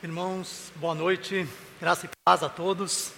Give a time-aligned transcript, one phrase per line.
[0.00, 1.44] Irmãos, boa noite,
[1.80, 3.10] graça e paz a todos.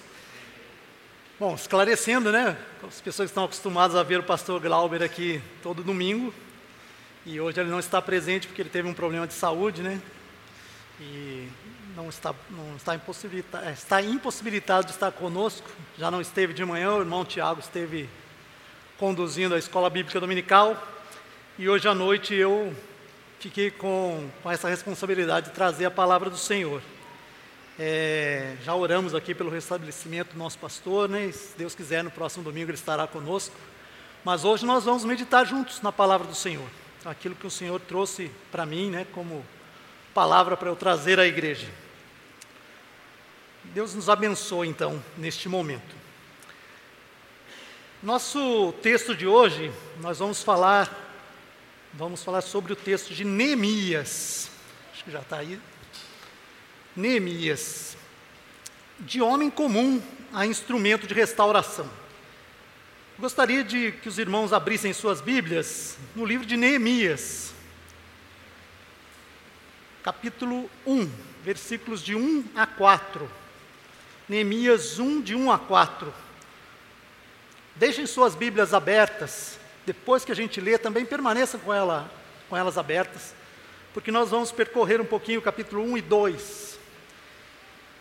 [1.38, 2.56] Bom, esclarecendo, né?
[2.83, 6.32] As pessoas estão acostumadas a ver o pastor Glauber aqui todo domingo,
[7.27, 10.01] e hoje ele não está presente porque ele teve um problema de saúde, né?
[10.98, 11.51] E
[11.95, 15.69] não está, não está, impossibilitado, é, está impossibilitado de estar conosco.
[15.99, 18.09] Já não esteve de manhã, o irmão Tiago esteve
[18.97, 20.83] conduzindo a escola bíblica dominical,
[21.59, 22.75] e hoje à noite eu
[23.41, 26.82] fiquei com, com essa responsabilidade de trazer a palavra do Senhor.
[27.78, 31.32] É, já oramos aqui pelo restabelecimento do nosso pastor, né?
[31.32, 33.56] se Deus quiser, no próximo domingo ele estará conosco.
[34.23, 36.68] Mas hoje nós vamos meditar juntos na palavra do Senhor,
[37.02, 39.43] aquilo que o Senhor trouxe para mim, né, como
[40.12, 41.68] palavra para eu trazer à igreja.
[43.65, 45.96] Deus nos abençoe então neste momento.
[48.02, 51.09] Nosso texto de hoje, nós vamos falar
[51.93, 54.49] Vamos falar sobre o texto de Neemias.
[54.93, 55.61] Acho que já está aí.
[56.95, 57.97] Neemias.
[59.01, 60.01] De homem comum
[60.32, 61.91] a instrumento de restauração.
[63.19, 67.53] Gostaria de que os irmãos abrissem suas Bíblias no livro de Neemias,
[70.03, 71.10] capítulo 1,
[71.43, 73.28] versículos de 1 a 4.
[74.28, 76.15] Neemias 1, de 1 a 4.
[77.75, 82.10] Deixem suas Bíblias abertas depois que a gente lê, também permaneça com, ela,
[82.48, 83.34] com elas abertas,
[83.92, 86.78] porque nós vamos percorrer um pouquinho o capítulo 1 e 2.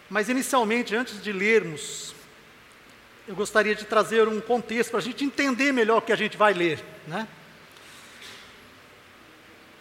[0.09, 2.13] Mas, inicialmente, antes de lermos,
[3.27, 6.35] eu gostaria de trazer um contexto para a gente entender melhor o que a gente
[6.35, 6.83] vai ler.
[7.07, 7.27] Né?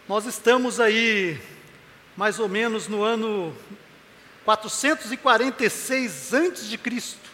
[0.07, 1.39] Nós estamos aí,
[2.15, 3.55] mais ou menos no ano
[4.45, 7.29] 446 antes de Cristo.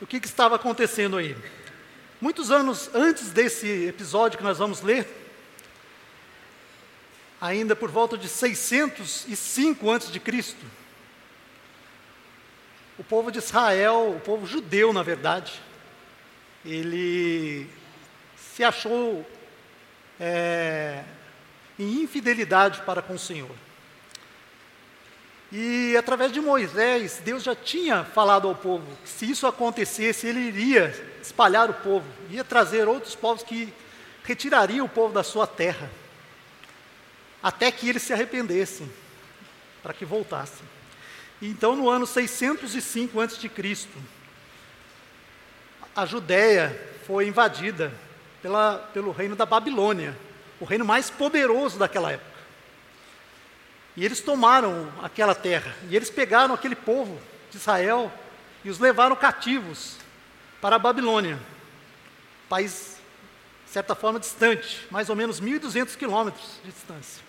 [0.00, 1.36] O que, que estava acontecendo aí?
[2.22, 5.08] Muitos anos antes desse episódio que nós vamos ler,
[7.40, 10.64] ainda por volta de 605 antes de Cristo,
[12.96, 15.60] o povo de Israel, o povo judeu, na verdade,
[16.64, 17.68] ele
[18.36, 19.28] se achou
[20.20, 21.02] é,
[21.76, 23.50] em infidelidade para com o Senhor.
[25.50, 30.38] E através de Moisés, Deus já tinha falado ao povo que se isso acontecesse, ele
[30.38, 33.72] iria espalhar o povo, ia trazer outros povos que
[34.24, 35.90] retirariam o povo da sua terra,
[37.42, 38.90] até que eles se arrependessem,
[39.82, 40.64] para que voltassem.
[41.40, 43.88] Então, no ano 605 a.C.,
[45.94, 47.92] a Judéia foi invadida
[48.40, 50.16] pela, pelo reino da Babilônia,
[50.60, 52.32] o reino mais poderoso daquela época.
[53.96, 58.10] E eles tomaram aquela terra, e eles pegaram aquele povo de Israel
[58.64, 59.96] e os levaram cativos
[60.62, 61.38] para a Babilônia,
[62.48, 62.96] país,
[63.66, 67.22] de certa forma, distante, mais ou menos 1.200 quilômetros de distância.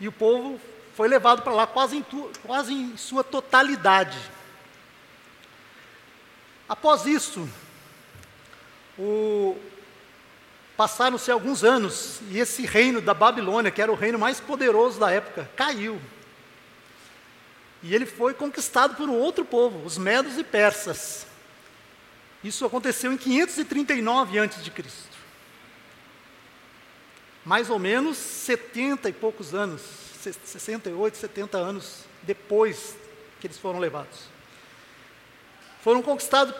[0.00, 0.60] E o povo
[0.96, 4.18] foi levado para lá quase em, tu, quase em sua totalidade.
[6.68, 7.48] Após isso,
[8.98, 9.56] o,
[10.80, 15.10] Passaram-se alguns anos e esse reino da Babilônia, que era o reino mais poderoso da
[15.10, 16.00] época, caiu.
[17.82, 21.26] E ele foi conquistado por um outro povo, os medos e persas.
[22.42, 24.72] Isso aconteceu em 539 a.C.
[27.44, 29.82] Mais ou menos 70 e poucos anos,
[30.44, 32.96] 68, 70 anos depois
[33.40, 34.28] que eles foram levados.
[35.82, 36.54] Foram conquistados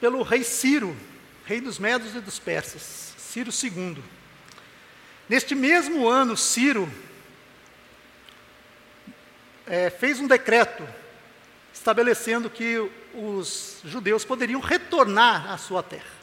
[0.00, 0.96] pelo rei Ciro,
[1.44, 3.14] rei dos medos e dos persas.
[3.16, 4.02] Ciro II.
[5.28, 6.90] Neste mesmo ano, Ciro
[9.66, 10.86] é, fez um decreto
[11.72, 16.16] estabelecendo que os judeus poderiam retornar à sua terra.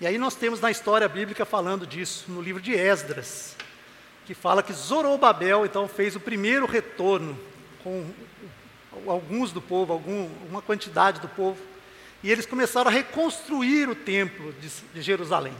[0.00, 3.56] E aí nós temos na história bíblica falando disso, no livro de Esdras,
[4.26, 7.38] que fala que Zorobabel então fez o primeiro retorno
[7.82, 8.10] com
[9.06, 11.60] alguns do povo, algum, uma quantidade do povo,
[12.22, 15.54] e eles começaram a reconstruir o templo de, de Jerusalém.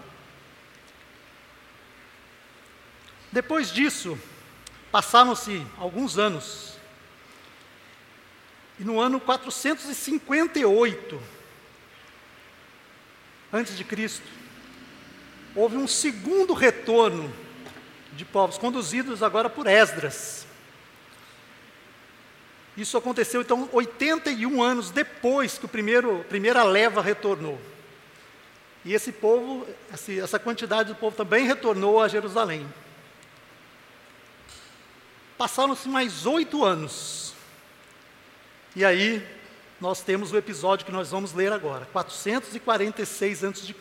[3.32, 4.18] Depois disso,
[4.90, 6.78] passaram-se alguns anos,
[8.80, 11.20] e no ano 458
[13.52, 14.26] antes de Cristo,
[15.54, 17.30] houve um segundo retorno
[18.14, 20.46] de povos conduzidos agora por Esdras.
[22.76, 27.60] Isso aconteceu então 81 anos depois que o primeiro, primeira leva retornou.
[28.82, 32.66] E esse povo, essa quantidade do povo também retornou a Jerusalém.
[35.36, 37.29] Passaram-se mais oito anos.
[38.74, 39.26] E aí
[39.80, 43.74] nós temos o episódio que nós vamos ler agora, 446 a.C.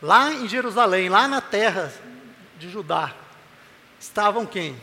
[0.00, 1.92] Lá em Jerusalém, lá na terra
[2.58, 3.14] de Judá,
[4.00, 4.76] estavam quem?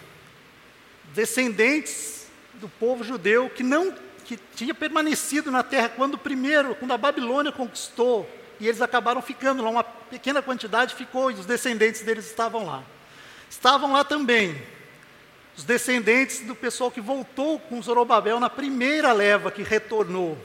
[1.14, 3.94] Descendentes do povo judeu que não
[4.24, 8.30] que tinha permanecido na terra quando primeiro, quando a Babilônia conquistou,
[8.60, 12.84] e eles acabaram ficando lá, uma pequena quantidade ficou e os descendentes deles estavam lá.
[13.50, 14.62] Estavam lá também
[15.60, 20.38] os descendentes do pessoal que voltou com Zorobabel na primeira leva que retornou,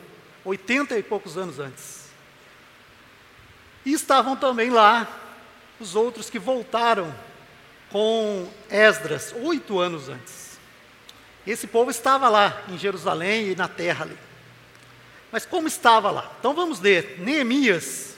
[0.44, 2.08] oitenta e poucos anos antes.
[3.86, 5.06] E estavam também lá
[5.78, 7.14] os outros que voltaram
[7.92, 10.58] com Esdras, oito anos antes.
[11.46, 14.18] Esse povo estava lá em Jerusalém e na terra ali.
[15.30, 16.28] Mas como estava lá?
[16.40, 18.16] Então vamos ler Neemias,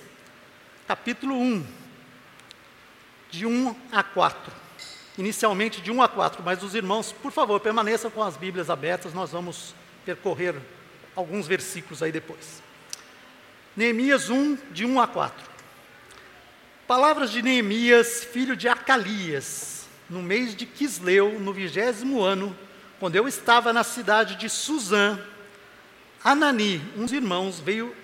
[0.89, 1.67] capítulo 1,
[3.31, 4.66] de 1 a 4.
[5.19, 9.15] Inicialmente de 1 a 4, mas os irmãos, por favor, permaneçam com as Bíblias abertas,
[9.15, 9.75] nós vamos
[10.05, 10.55] percorrer
[11.15, 12.63] alguns versículos aí depois.
[13.75, 15.51] Neemias 1, de 1 a 4.
[16.87, 22.57] Palavras de Neemias, filho de Acalias, no mês de Quisleu, no vigésimo ano,
[23.01, 25.19] quando eu estava na cidade de Suzã,
[26.23, 27.95] Anani, uns irmãos, veio,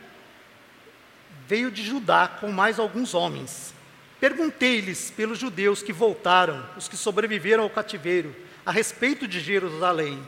[1.46, 3.74] veio de Judá com mais alguns homens.
[4.22, 8.34] Perguntei-lhes pelos judeus que voltaram, os que sobreviveram ao cativeiro,
[8.64, 10.18] a respeito de Jerusalém.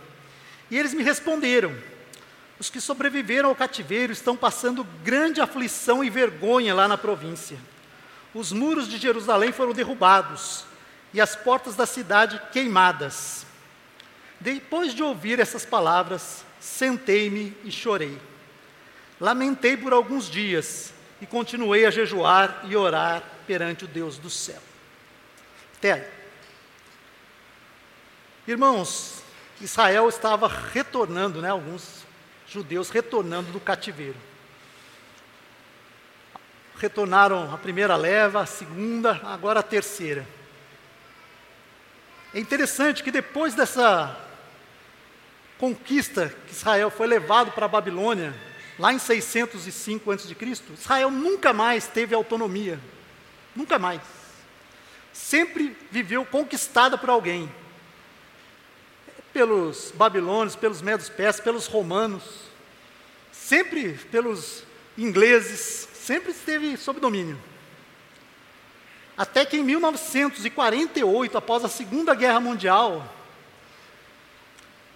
[0.70, 1.73] E eles me responderam:
[2.58, 7.56] os que sobreviveram ao cativeiro estão passando grande aflição e vergonha lá na província
[8.35, 10.64] os muros de Jerusalém foram derrubados
[11.12, 13.46] e as portas da cidade queimadas.
[14.41, 18.19] Depois de ouvir essas palavras, sentei-me e chorei.
[19.20, 24.62] Lamentei por alguns dias e continuei a jejuar e orar perante o Deus do céu.
[25.76, 26.05] Até aí.
[28.46, 29.23] Irmãos,
[29.61, 32.05] Israel estava retornando, né, alguns
[32.46, 34.19] judeus retornando do cativeiro
[36.85, 40.26] retornaram a primeira leva, a segunda, agora a terceira.
[42.35, 44.19] É interessante que depois dessa
[45.56, 48.35] conquista que Israel foi levado para a Babilônia,
[48.79, 50.37] lá em 605 a.C.,
[50.73, 52.79] Israel nunca mais teve autonomia.
[53.55, 54.01] Nunca mais.
[55.12, 57.51] Sempre viveu conquistada por alguém.
[59.33, 62.23] Pelos babilônios, pelos medos persas, pelos romanos,
[63.33, 64.62] sempre pelos
[64.97, 67.39] ingleses, sempre esteve sob domínio.
[69.17, 73.09] Até que em 1948, após a Segunda Guerra Mundial,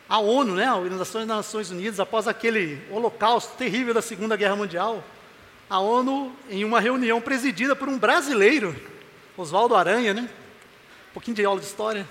[0.08, 4.56] a ONU, né, a Organização das Nações Unidas, após aquele holocausto terrível da Segunda Guerra
[4.56, 5.04] Mundial,
[5.68, 8.74] a ONU, em uma reunião presidida por um brasileiro,
[9.36, 10.28] Oswaldo Aranha, né,
[11.10, 12.08] um pouquinho de aula de história,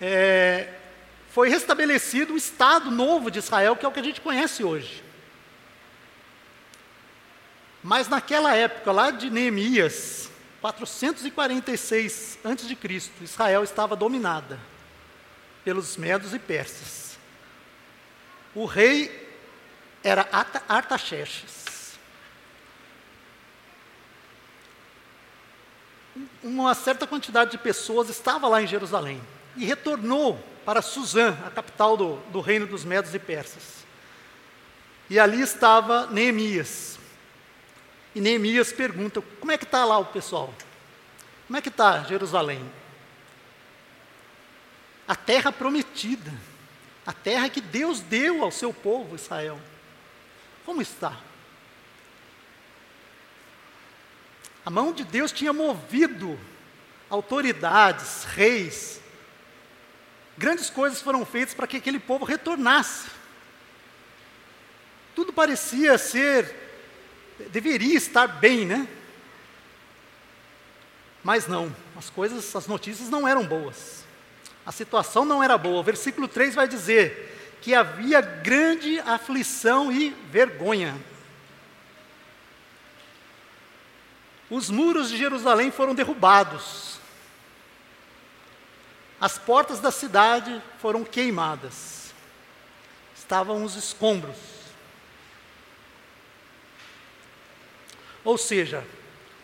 [0.00, 0.68] é,
[1.30, 5.02] foi restabelecido o Estado novo de Israel, que é o que a gente conhece hoje.
[7.82, 10.28] Mas naquela época, lá de Neemias,
[10.60, 14.58] 446 a.C., Israel estava dominada
[15.64, 17.16] pelos medos e persas.
[18.54, 19.28] O rei
[20.02, 20.28] era
[20.68, 21.57] Artaxerxes.
[26.42, 29.20] Uma certa quantidade de pessoas estava lá em Jerusalém
[29.56, 33.84] e retornou para Suzã, a capital do, do reino dos medos e persas.
[35.10, 36.98] E ali estava Neemias,
[38.14, 40.52] e Neemias pergunta: como é que está lá o pessoal?
[41.46, 42.60] Como é que está Jerusalém?
[45.06, 46.32] A terra prometida,
[47.06, 49.58] a terra que Deus deu ao seu povo Israel.
[50.66, 51.16] Como está?
[54.68, 56.38] A mão de Deus tinha movido
[57.08, 59.00] autoridades, reis.
[60.36, 63.08] Grandes coisas foram feitas para que aquele povo retornasse.
[65.14, 66.54] Tudo parecia ser
[67.50, 68.86] deveria estar bem, né?
[71.24, 74.04] Mas não, as coisas, as notícias não eram boas.
[74.66, 75.80] A situação não era boa.
[75.80, 80.94] O versículo 3 vai dizer que havia grande aflição e vergonha.
[84.50, 86.98] Os muros de Jerusalém foram derrubados.
[89.20, 92.12] As portas da cidade foram queimadas.
[93.16, 94.36] Estavam os escombros.
[98.24, 98.86] Ou seja,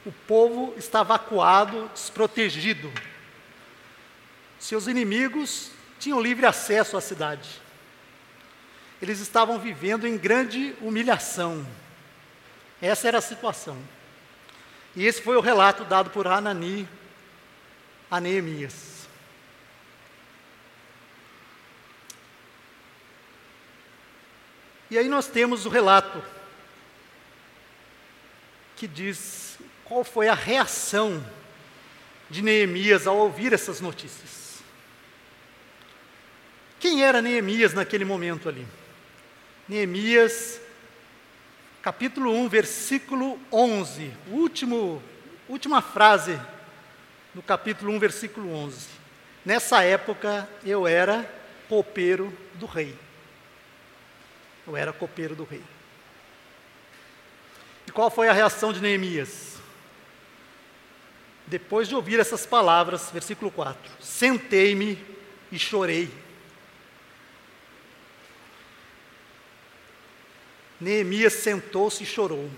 [0.06, 2.92] o povo está vacuado, desprotegido.
[4.58, 7.62] Seus inimigos tinham livre acesso à cidade.
[9.02, 11.66] Eles estavam vivendo em grande humilhação.
[12.80, 13.76] Essa era a situação.
[14.96, 16.88] E esse foi o relato dado por Anani
[18.10, 18.94] a Neemias.
[24.90, 26.22] E aí nós temos o relato
[28.76, 31.24] que diz qual foi a reação
[32.30, 34.62] de Neemias ao ouvir essas notícias.
[36.78, 38.66] quem era Neemias naquele momento ali?
[39.68, 40.60] Neemias,
[41.84, 45.02] capítulo 1, versículo 11, último,
[45.46, 46.40] última frase
[47.34, 48.88] no capítulo 1, versículo 11.
[49.44, 51.30] Nessa época eu era
[51.68, 52.98] copeiro do rei.
[54.66, 55.62] Eu era copeiro do rei.
[57.86, 59.58] E qual foi a reação de Neemias?
[61.46, 64.98] Depois de ouvir essas palavras, versículo 4: Sentei-me
[65.52, 66.10] e chorei.
[70.84, 72.50] Neemias sentou-se e chorou.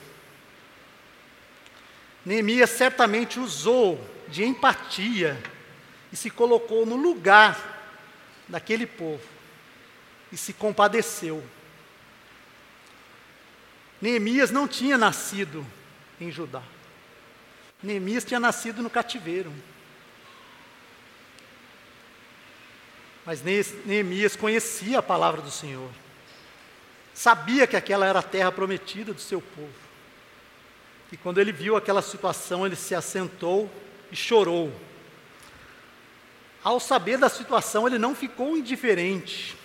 [2.25, 5.41] Neemias certamente usou de empatia
[6.13, 7.95] e se colocou no lugar
[8.49, 9.23] daquele povo
[10.33, 11.41] e se compadeceu.
[14.03, 15.65] Neemias não tinha nascido
[16.21, 16.65] em Judá.
[17.81, 19.53] Neemias tinha nascido no cativeiro.
[23.25, 26.06] Mas Neemias conhecia a palavra do Senhor.
[27.17, 29.73] Sabia que aquela era a terra prometida do seu povo.
[31.11, 33.71] E quando ele viu aquela situação, ele se assentou
[34.13, 34.71] e chorou.
[36.63, 39.57] Ao saber da situação, ele não ficou indiferente.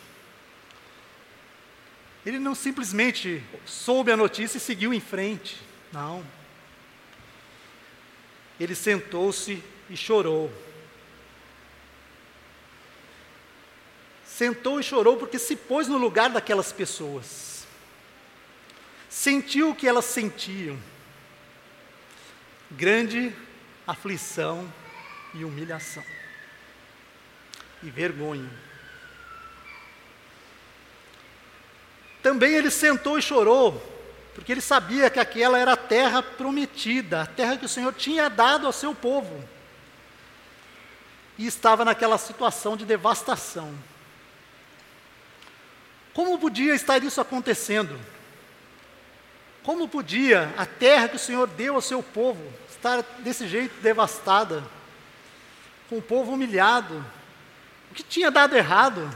[2.26, 5.58] Ele não simplesmente soube a notícia e seguiu em frente.
[5.92, 6.24] Não.
[8.58, 10.50] Ele sentou-se e chorou.
[14.42, 17.64] Sentou e chorou porque se pôs no lugar daquelas pessoas.
[19.08, 20.80] Sentiu o que elas sentiam.
[22.72, 23.32] Grande
[23.86, 24.68] aflição
[25.36, 26.04] e humilhação.
[27.84, 28.50] E vergonha.
[32.24, 33.80] Também ele sentou e chorou,
[34.34, 38.28] porque ele sabia que aquela era a terra prometida, a terra que o Senhor tinha
[38.28, 39.48] dado ao seu povo.
[41.38, 43.91] E estava naquela situação de devastação.
[46.14, 48.00] Como podia estar isso acontecendo?
[49.64, 54.64] Como podia a terra que o Senhor deu ao seu povo estar desse jeito devastada,
[55.88, 57.06] com o povo humilhado?
[57.92, 59.10] O que tinha dado errado?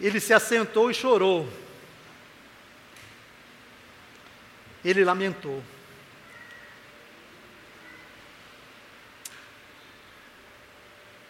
[0.00, 1.48] Ele se assentou e chorou.
[4.84, 5.62] Ele lamentou.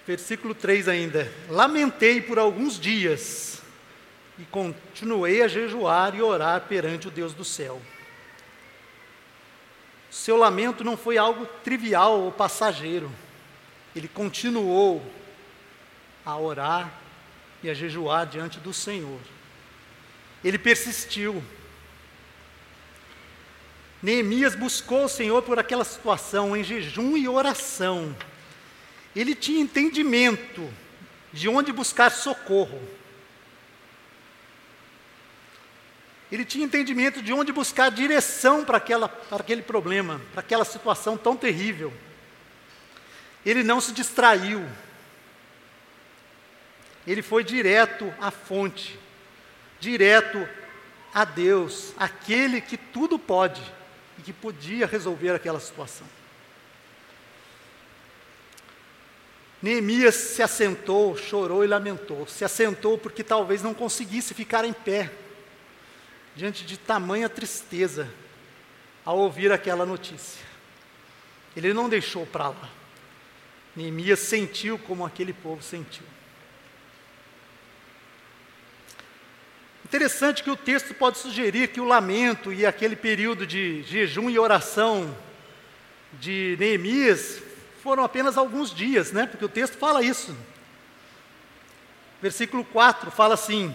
[0.09, 1.31] Versículo 3 ainda.
[1.51, 3.61] Lamentei por alguns dias
[4.39, 7.79] e continuei a jejuar e orar perante o Deus do céu.
[10.11, 13.13] Seu lamento não foi algo trivial ou passageiro.
[13.95, 15.05] Ele continuou
[16.25, 16.91] a orar
[17.63, 19.21] e a jejuar diante do Senhor.
[20.43, 21.45] Ele persistiu.
[24.03, 28.17] Neemias buscou o Senhor por aquela situação em jejum e oração.
[29.19, 30.73] Ele tinha entendimento
[31.33, 32.81] de onde buscar socorro.
[36.31, 41.17] Ele tinha entendimento de onde buscar direção para, aquela, para aquele problema, para aquela situação
[41.17, 41.93] tão terrível.
[43.45, 44.65] Ele não se distraiu.
[47.05, 49.01] Ele foi direto à fonte,
[49.81, 50.49] direto
[51.13, 53.63] a Deus, aquele que tudo pode
[54.17, 56.07] e que podia resolver aquela situação.
[59.61, 62.27] Neemias se assentou, chorou e lamentou.
[62.27, 65.11] Se assentou porque talvez não conseguisse ficar em pé
[66.37, 68.09] diante de tamanha tristeza
[69.05, 70.47] ao ouvir aquela notícia.
[71.57, 72.71] Ele não deixou para lá.
[73.75, 76.05] Neemias sentiu como aquele povo sentiu.
[79.85, 84.39] Interessante que o texto pode sugerir que o lamento e aquele período de jejum e
[84.39, 85.17] oração
[86.21, 87.48] de Neemias
[87.89, 89.25] foram apenas alguns dias, né?
[89.25, 90.37] Porque o texto fala isso.
[92.21, 93.75] Versículo 4 fala assim: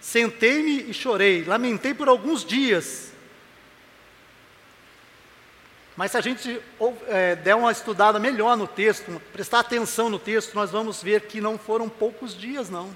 [0.00, 3.12] Sentei-me e chorei, lamentei por alguns dias.
[5.96, 6.60] Mas se a gente
[7.06, 11.40] é, der uma estudada melhor no texto, prestar atenção no texto, nós vamos ver que
[11.40, 12.90] não foram poucos dias, não.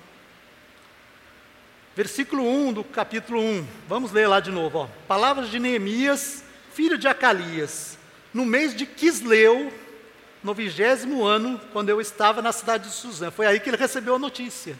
[1.94, 4.78] Versículo 1 do capítulo 1, vamos ler lá de novo.
[4.78, 4.88] Ó.
[5.06, 6.42] Palavras de Neemias,
[6.74, 7.96] filho de Acalias,
[8.34, 9.72] no mês de Quisleu,
[10.42, 13.30] no vigésimo ano, quando eu estava na cidade de Suzã.
[13.30, 14.76] Foi aí que ele recebeu a notícia.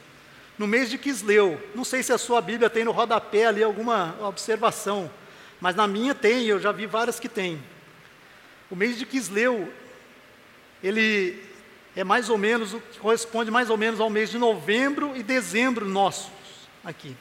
[0.58, 1.62] No mês de Quisleu.
[1.74, 5.10] Não sei se a sua Bíblia tem no rodapé ali alguma observação,
[5.60, 7.62] mas na minha tem, eu já vi várias que tem.
[8.70, 9.72] O mês de Quisleu,
[10.82, 11.42] ele
[11.94, 16.30] é mais ou menos, corresponde mais ou menos ao mês de novembro e dezembro nossos
[16.84, 17.16] aqui.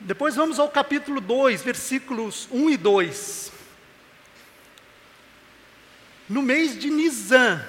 [0.00, 3.52] Depois vamos ao capítulo 2, versículos 1 e 2.
[6.28, 7.62] No mês de Nisan,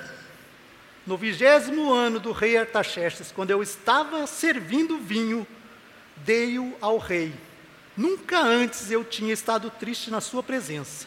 [1.05, 5.45] no vigésimo ano do rei Artaxerxes, quando eu estava servindo vinho,
[6.17, 7.33] dei-o ao rei.
[7.97, 11.05] Nunca antes eu tinha estado triste na sua presença.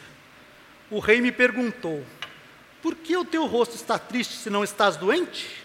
[0.90, 2.04] O rei me perguntou:
[2.82, 5.64] Por que o teu rosto está triste se não estás doente?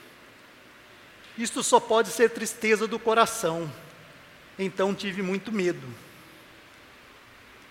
[1.38, 3.72] Isto só pode ser tristeza do coração.
[4.58, 5.88] Então tive muito medo.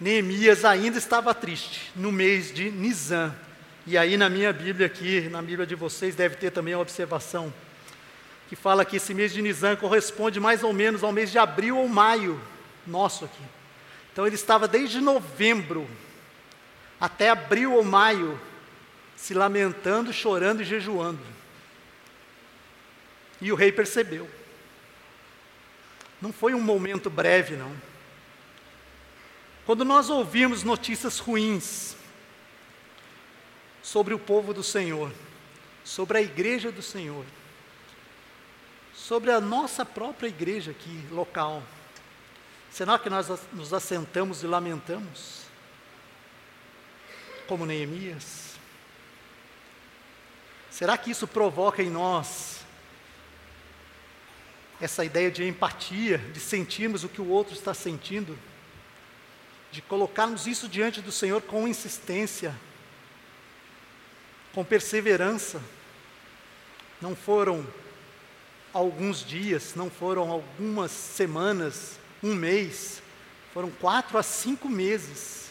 [0.01, 3.35] Neemias ainda estava triste no mês de Nisan.
[3.87, 7.53] E aí na minha Bíblia aqui, na Bíblia de vocês, deve ter também a observação
[8.53, 11.79] que fala que esse mês de Nisan corresponde mais ou menos ao mês de abril
[11.79, 12.39] ou maio
[12.87, 13.43] nosso aqui.
[14.13, 15.89] Então ele estava desde novembro
[17.01, 18.39] até abril ou maio
[19.17, 21.19] se lamentando, chorando e jejuando.
[23.41, 24.29] E o rei percebeu.
[26.21, 27.75] Não foi um momento breve, não.
[29.65, 31.97] Quando nós ouvimos notícias ruins
[33.83, 35.13] sobre o povo do Senhor,
[35.85, 37.25] sobre a igreja do Senhor,
[38.95, 41.63] sobre a nossa própria igreja aqui, local.
[42.71, 45.43] Será que nós nos assentamos e lamentamos?
[47.47, 48.53] Como Neemias?
[50.71, 52.61] Será que isso provoca em nós
[54.81, 58.39] essa ideia de empatia, de sentirmos o que o outro está sentindo,
[59.71, 62.55] de colocarmos isso diante do Senhor com insistência,
[64.53, 65.61] com perseverança?
[67.01, 67.67] Não foram
[68.73, 73.03] alguns dias, não foram algumas semanas, um mês,
[73.53, 75.51] foram quatro a cinco meses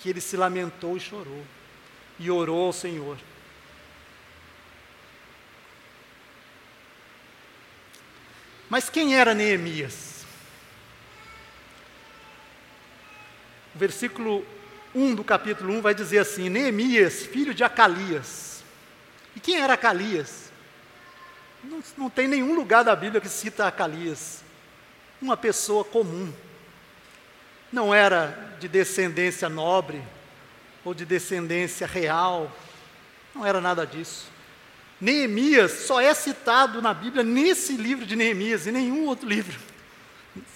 [0.00, 1.44] que ele se lamentou e chorou,
[2.18, 3.18] e orou ao Senhor.
[8.68, 10.24] Mas quem era Neemias?
[13.74, 14.46] O versículo
[14.94, 18.62] 1 do capítulo 1 vai dizer assim: Neemias, filho de Acalias.
[19.34, 20.52] E quem era Acalias?
[21.62, 24.42] Não, não tem nenhum lugar da Bíblia que cita Acalias.
[25.20, 26.32] Uma pessoa comum.
[27.72, 30.00] Não era de descendência nobre
[30.84, 32.50] ou de descendência real.
[33.34, 34.30] Não era nada disso.
[35.00, 39.58] Neemias só é citado na Bíblia nesse livro de Neemias, e nenhum outro livro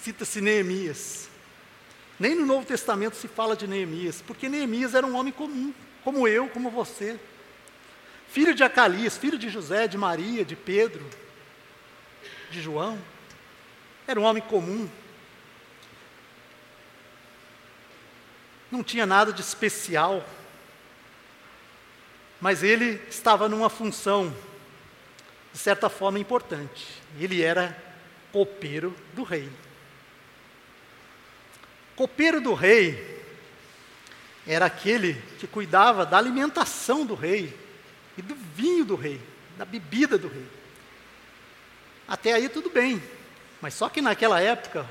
[0.01, 1.28] cita-se Neemias.
[2.19, 6.27] Nem no Novo Testamento se fala de Neemias, porque Neemias era um homem comum, como
[6.27, 7.19] eu, como você
[8.29, 11.05] filho de Acalias, filho de José, de Maria, de Pedro,
[12.51, 12.97] de João.
[14.07, 14.89] Era um homem comum.
[18.71, 20.23] Não tinha nada de especial.
[22.39, 24.33] Mas ele estava numa função,
[25.51, 26.87] de certa forma, importante.
[27.19, 27.75] Ele era
[28.31, 29.49] copeiro do rei.
[31.99, 33.21] Copeiro do rei
[34.47, 37.53] era aquele que cuidava da alimentação do rei,
[38.17, 39.19] e do vinho do rei,
[39.57, 40.45] da bebida do rei.
[42.07, 43.03] Até aí tudo bem,
[43.59, 44.85] mas só que naquela época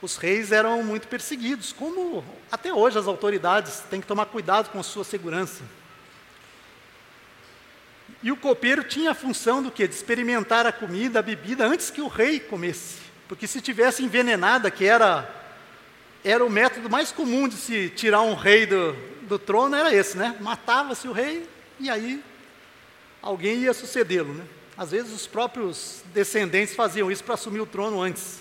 [0.00, 4.80] os reis eram muito perseguidos, como até hoje as autoridades têm que tomar cuidado com
[4.80, 5.62] a sua segurança.
[8.22, 9.86] E o copeiro tinha a função do que?
[9.86, 12.96] De experimentar a comida, a bebida antes que o rei comesse.
[13.28, 15.34] Porque se tivesse envenenada, que era,
[16.24, 20.16] era o método mais comum de se tirar um rei do, do trono, era esse,
[20.16, 20.36] né?
[20.40, 22.22] Matava-se o rei, e aí
[23.22, 24.34] alguém ia sucedê-lo.
[24.34, 24.44] Né?
[24.76, 28.40] Às vezes os próprios descendentes faziam isso para assumir o trono antes.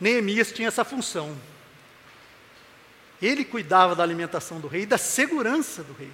[0.00, 1.36] Neemias tinha essa função.
[3.20, 6.10] Ele cuidava da alimentação do rei e da segurança do rei.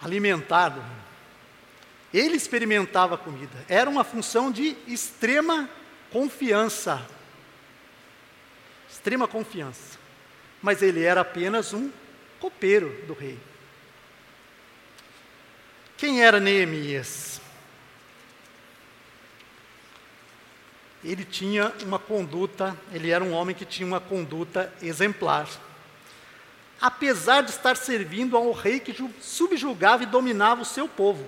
[0.00, 1.06] Alimentar do rei.
[2.14, 3.64] Ele experimentava a comida.
[3.68, 5.68] Era uma função de extrema
[6.10, 7.06] confiança.
[8.88, 9.96] Extrema confiança
[10.66, 11.90] mas ele era apenas um
[12.40, 13.38] copeiro do rei.
[15.96, 17.40] Quem era Neemias?
[21.04, 25.48] Ele tinha uma conduta, ele era um homem que tinha uma conduta exemplar.
[26.80, 31.24] Apesar de estar servindo ao rei que subjugava e dominava o seu povo.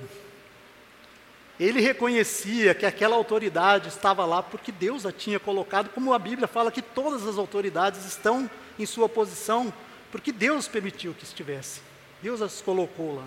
[1.58, 6.46] Ele reconhecia que aquela autoridade estava lá porque Deus a tinha colocado, como a Bíblia
[6.46, 9.72] fala que todas as autoridades estão em sua posição
[10.10, 11.80] porque Deus permitiu que estivesse.
[12.22, 13.26] Deus as colocou lá.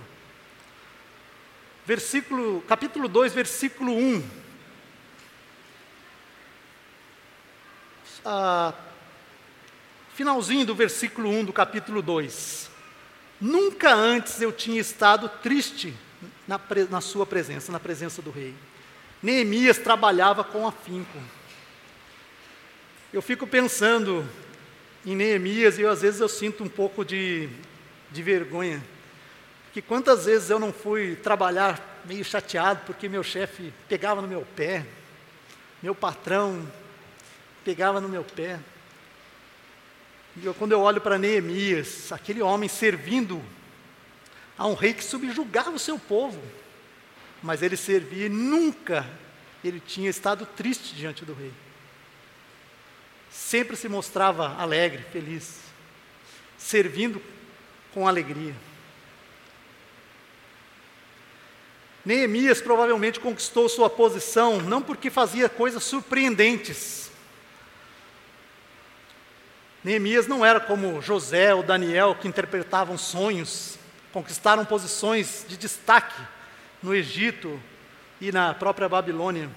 [1.85, 4.23] Versículo, capítulo 2, versículo 1.
[8.23, 8.73] Ah,
[10.13, 12.69] finalzinho do versículo 1 do capítulo 2.
[13.39, 15.93] Nunca antes eu tinha estado triste
[16.47, 18.53] na, na sua presença, na presença do rei.
[19.21, 21.17] Neemias trabalhava com afinco.
[23.13, 24.27] Eu fico pensando
[25.05, 27.49] em Neemias e eu, às vezes eu sinto um pouco de,
[28.12, 28.81] de vergonha.
[29.65, 34.45] Porque quantas vezes eu não fui trabalhar meio chateado porque meu chefe pegava no meu
[34.55, 34.86] pé,
[35.81, 36.67] meu patrão
[37.63, 38.60] pegava no meu pé.
[40.38, 43.41] E eu, quando eu olho para Neemias, aquele homem servindo
[44.62, 46.39] a um rei que subjugava o seu povo,
[47.41, 49.10] mas ele servia e nunca
[49.63, 51.52] ele tinha estado triste diante do rei.
[53.32, 55.62] Sempre se mostrava alegre, feliz,
[56.60, 57.19] servindo
[57.91, 58.54] com alegria.
[62.06, 67.10] Neemias provavelmente conquistou sua posição não porque fazia coisas surpreendentes.
[69.84, 73.80] Neemias não era como José ou Daniel que interpretavam sonhos,
[74.12, 76.21] conquistaram posições de destaque
[76.82, 77.62] no Egito
[78.19, 79.50] e na própria Babilônia,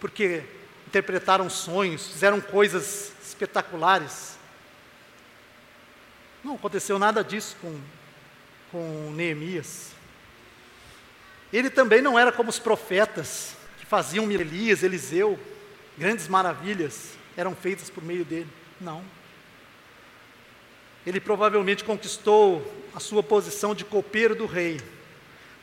[0.00, 0.44] porque
[0.86, 4.38] interpretaram sonhos, fizeram coisas espetaculares.
[6.42, 7.80] Não aconteceu nada disso com,
[8.70, 9.92] com Neemias.
[11.52, 15.38] Ele também não era como os profetas, que faziam Elias, Eliseu,
[15.96, 18.50] grandes maravilhas eram feitas por meio dele.
[18.80, 19.02] Não.
[21.06, 24.80] Ele provavelmente conquistou a sua posição de copeiro do rei,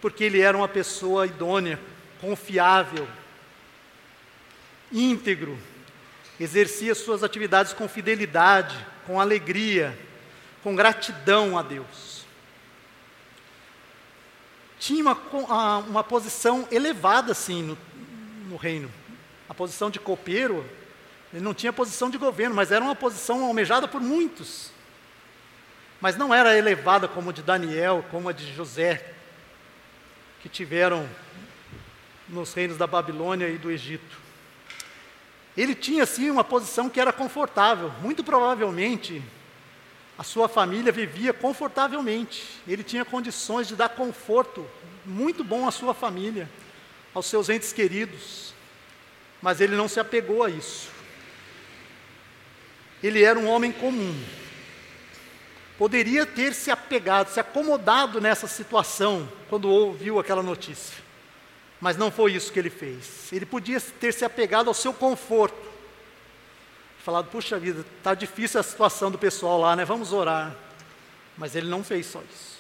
[0.02, 1.80] porque ele era uma pessoa idônea,
[2.20, 3.08] confiável,
[4.91, 5.58] íntegro,
[6.39, 9.98] exercia suas atividades com fidelidade, com alegria,
[10.63, 12.12] com gratidão a Deus
[14.82, 17.78] tinha uma, uma posição elevada assim no,
[18.50, 18.91] no reino.
[19.48, 20.65] A posição de copeiro,
[21.32, 24.72] ele não tinha posição de governo, mas era uma posição almejada por muitos.
[26.02, 29.14] Mas não era elevada como a de Daniel, como a de José,
[30.42, 31.08] que tiveram
[32.28, 34.18] nos reinos da Babilônia e do Egito.
[35.56, 39.22] Ele tinha sim uma posição que era confortável, muito provavelmente
[40.18, 44.68] a sua família vivia confortavelmente, ele tinha condições de dar conforto
[45.06, 46.50] muito bom à sua família,
[47.14, 48.54] aos seus entes queridos,
[49.42, 50.90] mas ele não se apegou a isso.
[53.02, 54.16] Ele era um homem comum,
[55.82, 60.96] poderia ter se apegado, se acomodado nessa situação quando ouviu aquela notícia,
[61.80, 63.34] mas não foi isso que ele fez.
[63.34, 65.58] Ele podia ter se apegado ao seu conforto,
[67.00, 69.84] falado, puxa vida, está difícil a situação do pessoal lá, né?
[69.84, 70.56] Vamos orar.
[71.36, 72.60] Mas ele não fez só isso.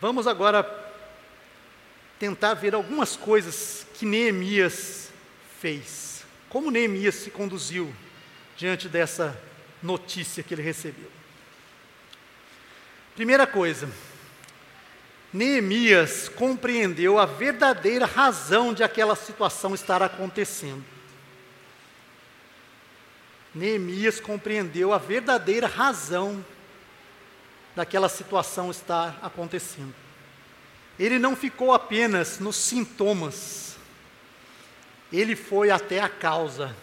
[0.00, 0.64] Vamos agora
[2.18, 5.10] tentar ver algumas coisas que Neemias
[5.60, 6.09] fez.
[6.50, 7.90] Como Neemias se conduziu
[8.56, 9.40] diante dessa
[9.82, 11.10] notícia que ele recebeu.
[13.14, 13.88] Primeira coisa,
[15.32, 20.84] Neemias compreendeu a verdadeira razão de aquela situação estar acontecendo.
[23.54, 26.44] Neemias compreendeu a verdadeira razão
[27.74, 29.94] daquela situação estar acontecendo.
[30.98, 33.76] Ele não ficou apenas nos sintomas,
[35.18, 36.74] ele foi até a causa.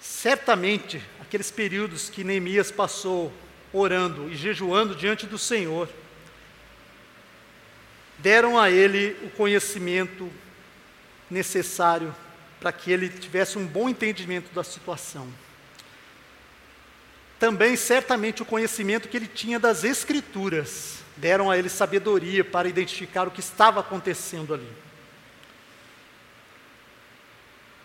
[0.00, 3.32] Certamente, aqueles períodos que Neemias passou
[3.72, 5.88] orando e jejuando diante do Senhor,
[8.18, 10.30] deram a ele o conhecimento
[11.30, 12.14] necessário
[12.58, 15.28] para que ele tivesse um bom entendimento da situação.
[17.38, 23.26] Também, certamente, o conhecimento que ele tinha das Escrituras deram a ele sabedoria para identificar
[23.26, 24.68] o que estava acontecendo ali.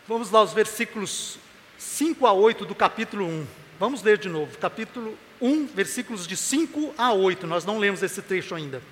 [0.07, 1.39] Vamos lá, os versículos
[1.79, 3.47] 5 a 8 do capítulo 1.
[3.79, 7.47] Vamos ler de novo, capítulo 1, versículos de 5 a 8.
[7.47, 8.83] Nós não lemos esse trecho ainda.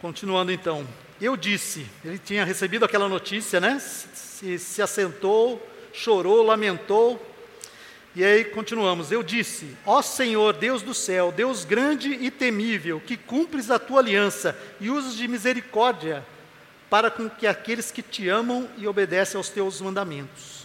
[0.00, 0.88] Continuando então.
[1.20, 3.78] Eu disse, ele tinha recebido aquela notícia, né?
[3.78, 5.60] Se, se assentou,
[5.92, 7.20] chorou, lamentou.
[8.16, 9.12] E aí continuamos.
[9.12, 14.00] Eu disse: Ó Senhor, Deus do céu, Deus grande e temível, que cumpres a tua
[14.00, 16.24] aliança e usas de misericórdia
[16.90, 20.60] para com que aqueles que te amam e obedecem aos teus mandamentos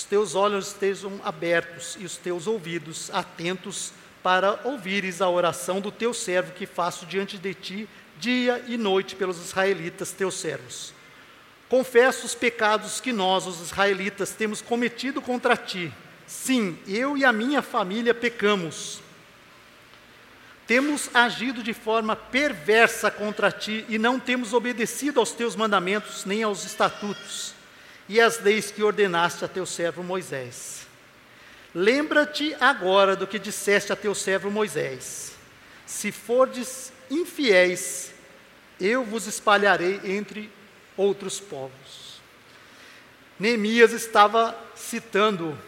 [0.00, 5.92] os teus olhos estejam abertos e os teus ouvidos atentos para ouvires a oração do
[5.92, 7.88] teu servo que faço diante de ti
[8.18, 10.94] dia e noite pelos israelitas, teus servos.
[11.68, 15.92] Confesso os pecados que nós, os israelitas, temos cometido contra ti.
[16.26, 19.02] Sim, eu e a minha família pecamos.
[20.70, 26.44] Temos agido de forma perversa contra ti e não temos obedecido aos teus mandamentos nem
[26.44, 27.54] aos estatutos
[28.08, 30.86] e as leis que ordenaste a teu servo Moisés.
[31.74, 35.32] Lembra-te agora do que disseste a teu servo Moisés:
[35.84, 38.12] Se fordes infiéis,
[38.80, 40.52] eu vos espalharei entre
[40.96, 42.22] outros povos.
[43.40, 45.58] Neemias estava citando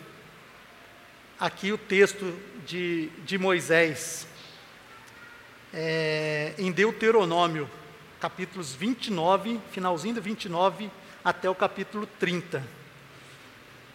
[1.41, 4.29] aqui o texto de, de Moisés,
[5.73, 7.69] é, em Deuteronômio,
[8.21, 10.91] capítulos 29, finalzinho do 29
[11.25, 12.63] até o capítulo 30.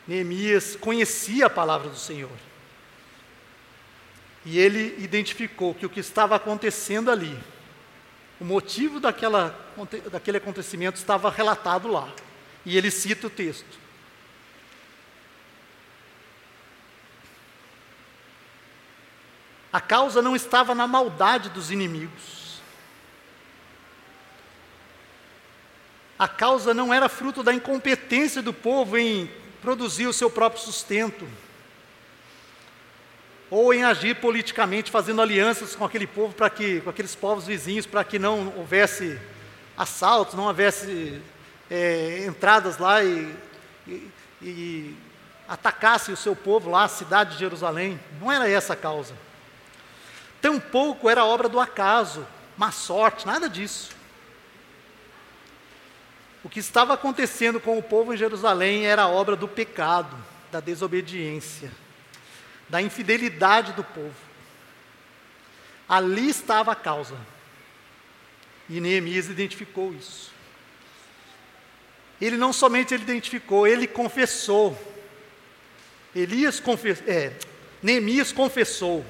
[0.08, 2.32] Neemias conhecia a palavra do Senhor.
[4.46, 7.38] E ele identificou que o que estava acontecendo ali,
[8.40, 9.54] o motivo daquela,
[10.10, 12.10] daquele acontecimento estava relatado lá.
[12.66, 13.87] E ele cita o texto.
[19.78, 22.60] A causa não estava na maldade dos inimigos.
[26.18, 31.28] A causa não era fruto da incompetência do povo em produzir o seu próprio sustento,
[33.52, 37.86] ou em agir politicamente, fazendo alianças com aquele povo para que, com aqueles povos vizinhos,
[37.86, 39.20] para que não houvesse
[39.78, 41.22] assaltos, não houvesse
[41.70, 43.32] é, entradas lá e,
[43.86, 44.12] e,
[44.42, 44.98] e
[45.48, 48.00] atacasse o seu povo lá, a cidade de Jerusalém.
[48.20, 49.27] Não era essa a causa.
[50.42, 53.96] Tampouco era obra do acaso, má sorte, nada disso.
[56.44, 60.16] O que estava acontecendo com o povo em Jerusalém era obra do pecado,
[60.52, 61.72] da desobediência,
[62.70, 64.16] da infidelidade do povo.
[65.90, 67.18] Ali estava a causa.
[68.70, 70.32] E Neemias identificou isso.
[72.20, 74.78] Ele não somente ele identificou, ele confessou.
[76.16, 77.34] Elias confessou, é,
[77.82, 79.06] Neemias confessou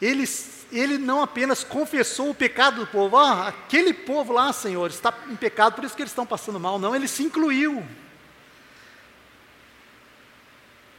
[0.00, 0.24] ele,
[0.70, 5.36] ele não apenas confessou o pecado do povo, ah, aquele povo lá, Senhor, está em
[5.36, 6.78] pecado, por isso que eles estão passando mal.
[6.78, 7.84] Não, ele se incluiu.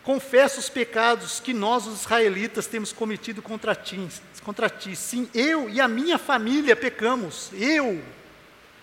[0.04, 4.08] Confessa os pecados que nós, os israelitas, temos cometido contra ti,
[4.44, 4.96] contra ti.
[4.96, 7.52] Sim, eu e a minha família pecamos.
[7.54, 8.02] Eu.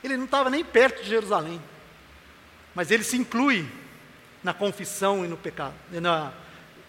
[0.04, 1.60] Ele não estava nem perto de Jerusalém.
[2.74, 3.66] Mas ele se inclui
[4.42, 6.32] na confissão e no pecado, na,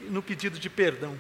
[0.02, 1.18] no pedido de perdão.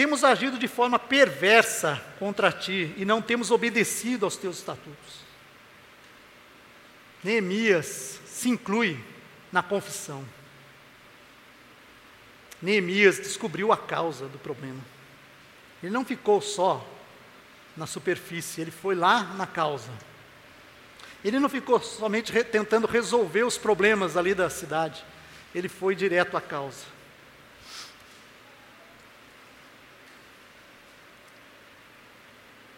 [0.00, 5.20] Temos agido de forma perversa contra ti e não temos obedecido aos teus estatutos.
[7.22, 8.98] Neemias se inclui
[9.52, 10.24] na confissão.
[12.62, 14.80] Neemias descobriu a causa do problema.
[15.82, 16.82] Ele não ficou só
[17.76, 19.92] na superfície, ele foi lá na causa.
[21.22, 25.04] Ele não ficou somente re tentando resolver os problemas ali da cidade,
[25.54, 26.99] ele foi direto à causa.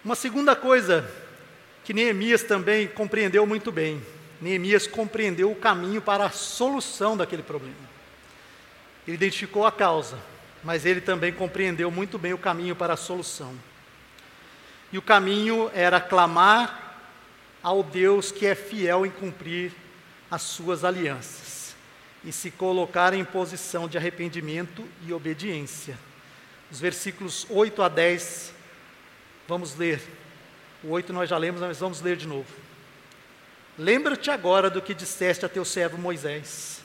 [0.04, 1.08] Uma segunda coisa
[1.84, 4.02] que Neemias também compreendeu muito bem:
[4.40, 7.92] Neemias compreendeu o caminho para a solução daquele problema.
[9.06, 10.18] Ele identificou a causa,
[10.64, 13.54] mas ele também compreendeu muito bem o caminho para a solução.
[14.92, 16.98] E o caminho era clamar
[17.62, 19.72] ao Deus que é fiel em cumprir
[20.28, 21.76] as suas alianças
[22.24, 25.96] e se colocar em posição de arrependimento e obediência.
[26.70, 28.61] Os versículos 8 a 10
[29.48, 30.00] Vamos ler.
[30.82, 32.48] O 8 nós já lemos, mas vamos ler de novo.
[33.78, 36.80] Lembra-te agora do que disseste a teu servo Moisés.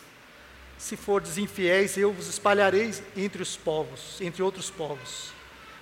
[0.78, 5.32] Se fordes infiéis, eu vos espalharei entre os povos, entre outros povos.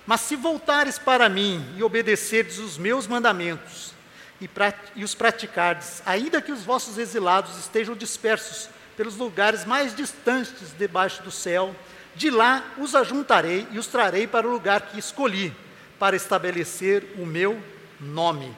[0.06, 3.92] Mas se voltares para mim e obedecerdes os meus mandamentos
[4.40, 4.48] e,
[4.94, 11.22] e os praticardes, ainda que os vossos exilados estejam dispersos pelos lugares mais distantes debaixo
[11.22, 11.74] do céu,
[12.14, 15.54] de lá os ajuntarei e os trarei para o lugar que escolhi
[15.98, 17.60] para estabelecer o meu
[18.00, 18.54] nome.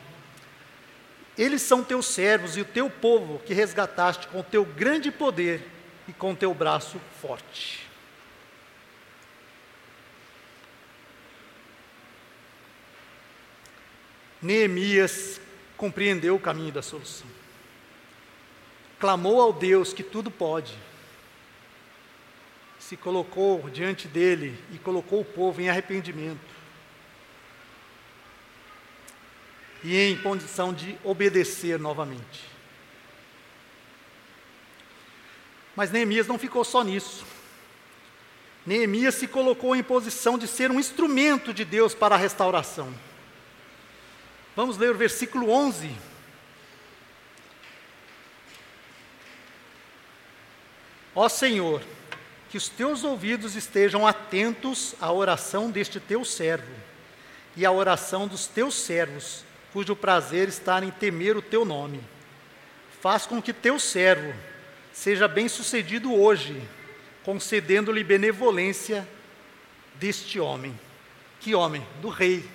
[1.36, 5.62] Eles são teus servos e o teu povo que resgataste com teu grande poder
[6.08, 7.86] e com teu braço forte.
[14.42, 15.40] Neemias
[15.76, 17.26] compreendeu o caminho da solução.
[18.98, 20.76] Clamou ao Deus que tudo pode.
[22.78, 26.57] Se colocou diante dele e colocou o povo em arrependimento.
[29.82, 32.48] E em condição de obedecer novamente.
[35.76, 37.24] Mas Neemias não ficou só nisso.
[38.66, 42.92] Neemias se colocou em posição de ser um instrumento de Deus para a restauração.
[44.54, 45.94] Vamos ler o versículo 11.
[51.14, 51.82] Ó Senhor,
[52.50, 56.72] que os teus ouvidos estejam atentos à oração deste teu servo
[57.56, 62.00] e à oração dos teus servos, cujo prazer está em temer o teu nome.
[63.00, 64.34] Faz com que teu servo
[64.92, 66.60] seja bem-sucedido hoje,
[67.22, 69.06] concedendo-lhe benevolência
[69.94, 70.78] deste homem.
[71.40, 71.86] Que homem?
[72.00, 72.48] Do rei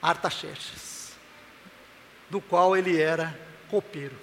[0.00, 1.12] Artaxerxes,
[2.30, 3.36] do qual ele era
[3.68, 4.16] copeiro.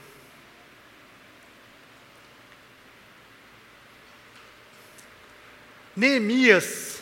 [5.96, 7.02] Neemias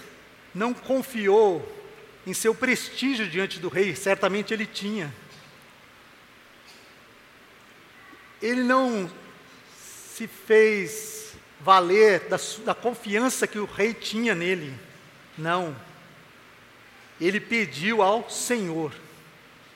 [0.55, 1.76] não confiou
[2.27, 5.15] em seu prestígio diante do rei, certamente ele tinha.
[8.41, 9.09] Ele não
[9.73, 14.77] se fez valer da, da confiança que o rei tinha nele,
[15.37, 15.73] não.
[17.19, 18.93] Ele pediu ao Senhor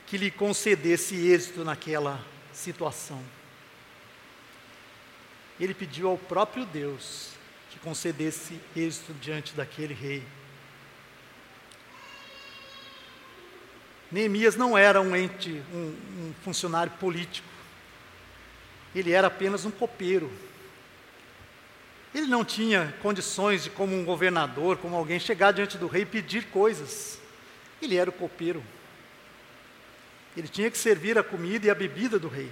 [0.06, 3.24] que lhe concedesse êxito naquela situação.
[5.58, 7.30] Ele pediu ao próprio Deus
[7.70, 10.22] que concedesse êxito diante daquele rei.
[14.12, 17.48] Neemias não era um ente, um, um funcionário político.
[18.94, 20.30] Ele era apenas um copeiro.
[22.14, 26.06] Ele não tinha condições de, como um governador, como alguém, chegar diante do rei e
[26.06, 27.20] pedir coisas.
[27.82, 28.62] Ele era o copeiro.
[30.36, 32.52] Ele tinha que servir a comida e a bebida do rei.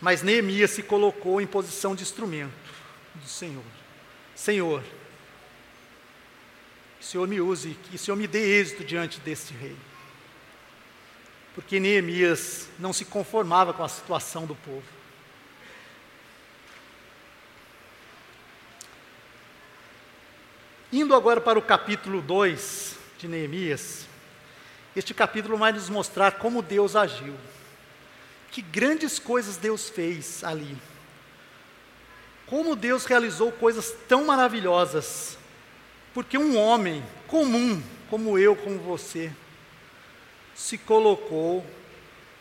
[0.00, 2.52] Mas Neemias se colocou em posição de instrumento
[3.14, 3.64] do Senhor.
[4.34, 4.84] Senhor,
[7.04, 9.76] o Senhor me use, que o Senhor me dê êxito diante deste rei.
[11.54, 14.82] Porque Neemias não se conformava com a situação do povo.
[20.90, 24.06] Indo agora para o capítulo 2 de Neemias,
[24.96, 27.36] este capítulo vai nos mostrar como Deus agiu.
[28.50, 30.74] Que grandes coisas Deus fez ali.
[32.46, 35.36] Como Deus realizou coisas tão maravilhosas.
[36.14, 39.32] Porque um homem comum, como eu, como você,
[40.54, 41.66] se colocou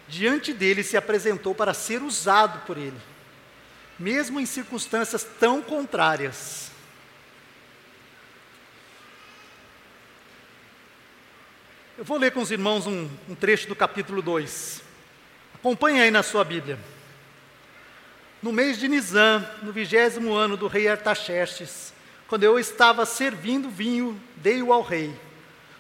[0.08, 3.00] diante dele se apresentou para ser usado por ele,
[3.98, 6.72] mesmo em circunstâncias tão contrárias.
[11.98, 14.82] Eu vou ler com os irmãos um, um trecho do capítulo 2.
[15.56, 16.78] Acompanhe aí na sua Bíblia.
[18.42, 21.93] No mês de Nisan, no vigésimo ano do rei Artaxerxes,
[22.34, 25.16] quando eu estava servindo vinho, dei-o ao rei.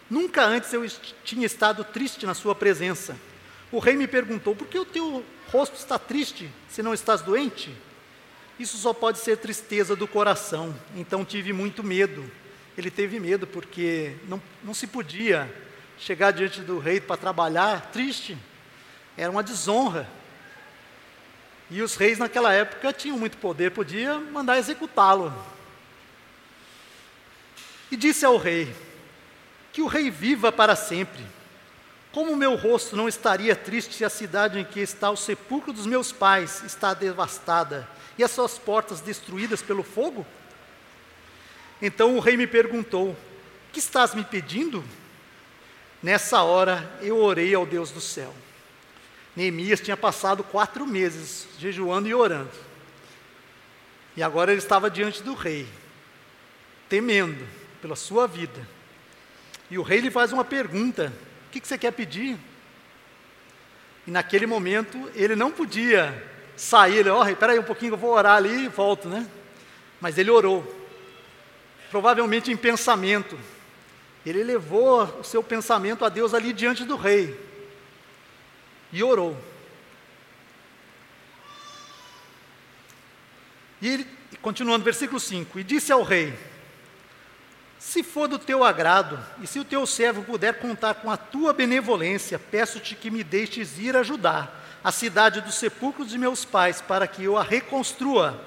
[0.07, 0.87] Nunca antes eu
[1.23, 3.17] tinha estado triste na sua presença.
[3.71, 7.75] O rei me perguntou: por que o teu rosto está triste se não estás doente?
[8.59, 10.79] Isso só pode ser tristeza do coração.
[10.95, 12.23] Então tive muito medo.
[12.77, 15.51] Ele teve medo porque não, não se podia
[15.97, 18.37] chegar diante do rei para trabalhar, triste,
[19.17, 20.07] era uma desonra.
[21.71, 25.33] E os reis naquela época tinham muito poder, podia mandar executá-lo.
[27.93, 28.75] E disse ao rei:
[29.71, 31.23] Que o rei viva para sempre.
[32.11, 35.71] Como o meu rosto não estaria triste se a cidade em que está o sepulcro
[35.71, 40.25] dos meus pais está devastada e as suas portas destruídas pelo fogo?
[41.79, 43.15] Então o rei me perguntou:
[43.71, 44.83] Que estás me pedindo?
[46.01, 48.33] Nessa hora eu orei ao Deus do céu.
[49.35, 52.49] Neemias tinha passado quatro meses jejuando e orando.
[54.17, 55.67] E agora ele estava diante do rei,
[56.89, 58.65] temendo pela sua vida.
[59.69, 61.11] E o rei lhe faz uma pergunta:
[61.47, 62.37] O que, você quer pedir?
[64.07, 67.97] E naquele momento ele não podia sair, ele, ó, oh, espera aí um pouquinho, eu
[67.97, 69.27] vou orar ali e volto, né?
[69.99, 70.63] Mas ele orou,
[71.91, 73.37] provavelmente em pensamento,
[74.25, 77.37] ele levou o seu pensamento a Deus ali diante do rei
[78.93, 79.37] e orou.
[83.81, 84.07] E ele,
[84.41, 86.33] continuando, versículo 5: E disse ao rei:
[87.85, 91.51] Se for do teu agrado, e se o teu servo puder contar com a tua
[91.51, 97.05] benevolência, peço-te que me deixes ir ajudar a cidade dos sepulcros de meus pais, para
[97.05, 98.41] que eu a reconstrua.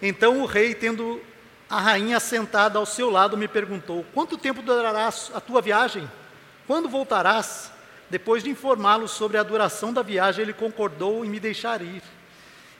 [0.00, 1.20] Então o rei, tendo
[1.68, 6.08] a rainha sentada ao seu lado me perguntou: Quanto tempo durará a tua viagem?
[6.68, 7.72] Quando voltarás?
[8.08, 12.02] Depois de informá-lo sobre a duração da viagem, ele concordou em me deixar ir.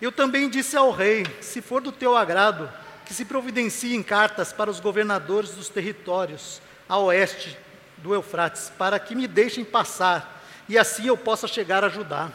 [0.01, 2.71] Eu também disse ao rei: Se for do teu agrado,
[3.09, 7.57] que se providenciem cartas para os governadores dos territórios a oeste
[7.97, 12.31] do Eufrates, para que me deixem passar e assim eu possa chegar a ajudar.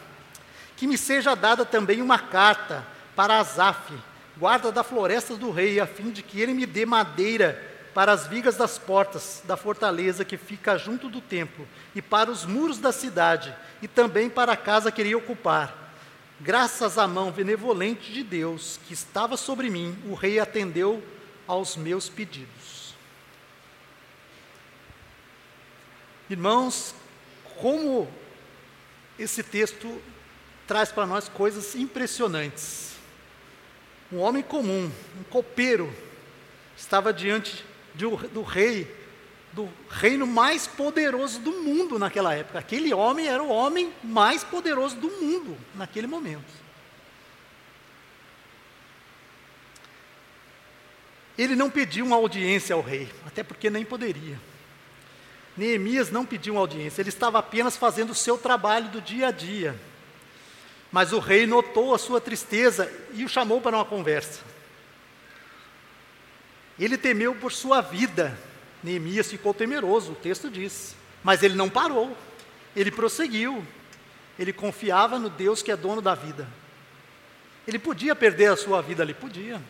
[0.76, 2.84] Que me seja dada também uma carta
[3.16, 3.94] para Asaf,
[4.36, 8.26] guarda da floresta do rei, a fim de que ele me dê madeira para as
[8.26, 12.92] vigas das portas da fortaleza que fica junto do templo, e para os muros da
[12.92, 15.83] cidade, e também para a casa que iria ocupar.
[16.44, 21.02] Graças à mão benevolente de Deus que estava sobre mim, o rei atendeu
[21.48, 22.94] aos meus pedidos.
[26.30, 26.94] Irmãos,
[27.62, 28.12] como
[29.18, 30.02] esse texto
[30.68, 32.92] traz para nós coisas impressionantes
[34.12, 35.96] um homem comum, um copeiro,
[36.76, 37.64] estava diante
[37.96, 38.94] de, do rei,
[39.54, 42.60] do reino mais poderoso do mundo naquela época.
[42.60, 46.64] Aquele homem era o homem mais poderoso do mundo naquele momento.
[51.38, 54.40] Ele não pediu uma audiência ao rei, até porque nem poderia.
[55.56, 59.32] Neemias não pediu uma audiência, ele estava apenas fazendo o seu trabalho do dia a
[59.32, 59.80] dia.
[60.92, 64.42] Mas o rei notou a sua tristeza e o chamou para uma conversa.
[66.80, 68.38] Ele temeu por sua vida.
[68.84, 70.96] Neemias ficou temeroso, o texto diz.
[71.24, 72.16] Mas ele não parou,
[72.76, 73.66] ele prosseguiu.
[74.38, 76.48] Ele confiava no Deus que é dono da vida.
[77.68, 79.62] Ele podia perder a sua vida ali, podia,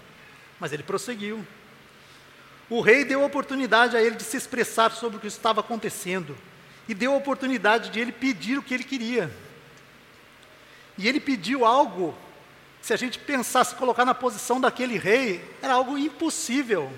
[0.60, 1.46] mas ele prosseguiu.
[2.70, 6.36] O rei deu oportunidade a ele de se expressar sobre o que estava acontecendo
[6.88, 9.30] e deu a oportunidade de ele pedir o que ele queria.
[10.98, 12.16] E ele pediu algo,
[12.82, 16.92] se a gente pensasse colocar na posição daquele rei, era algo impossível.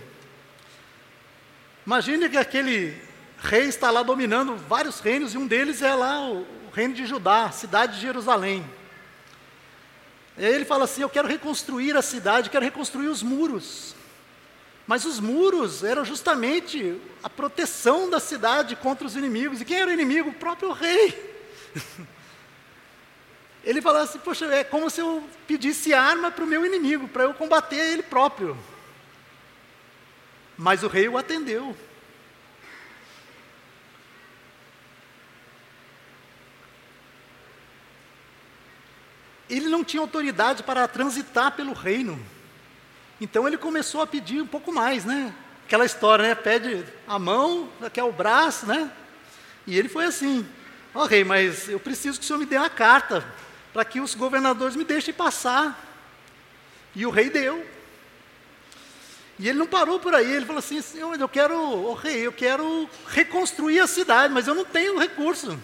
[1.86, 3.00] Imagine que aquele
[3.38, 7.52] rei está lá dominando vários reinos e um deles é lá o reino de Judá,
[7.52, 8.66] cidade de Jerusalém.
[10.38, 13.96] E aí ele fala assim: Eu quero reconstruir a cidade, quero reconstruir os muros.
[14.88, 19.62] Mas os muros eram justamente a proteção da cidade contra os inimigos.
[19.62, 20.30] E quem era o inimigo?
[20.30, 21.36] O próprio rei.
[23.64, 27.24] Ele falava assim: Poxa, é como se eu pedisse arma para o meu inimigo, para
[27.24, 28.56] eu combater ele próprio.
[30.58, 31.76] Mas o rei o atendeu.
[39.50, 42.20] Ele não tinha autoridade para transitar pelo reino.
[43.22, 45.34] Então ele começou a pedir um pouco mais, né?
[45.66, 46.36] Aquela história, né?
[46.36, 48.92] Pede a mão, quer o braço, né?
[49.68, 50.46] E ele foi assim:
[50.94, 53.26] Ó oh, rei, mas eu preciso que o senhor me dê uma carta
[53.74, 55.78] para que os governadores me deixem passar.
[56.96, 57.75] E o rei deu.
[59.38, 62.32] E ele não parou por aí, ele falou assim: Senhor, eu quero, oh, rei, eu
[62.32, 65.60] quero reconstruir a cidade, mas eu não tenho recurso.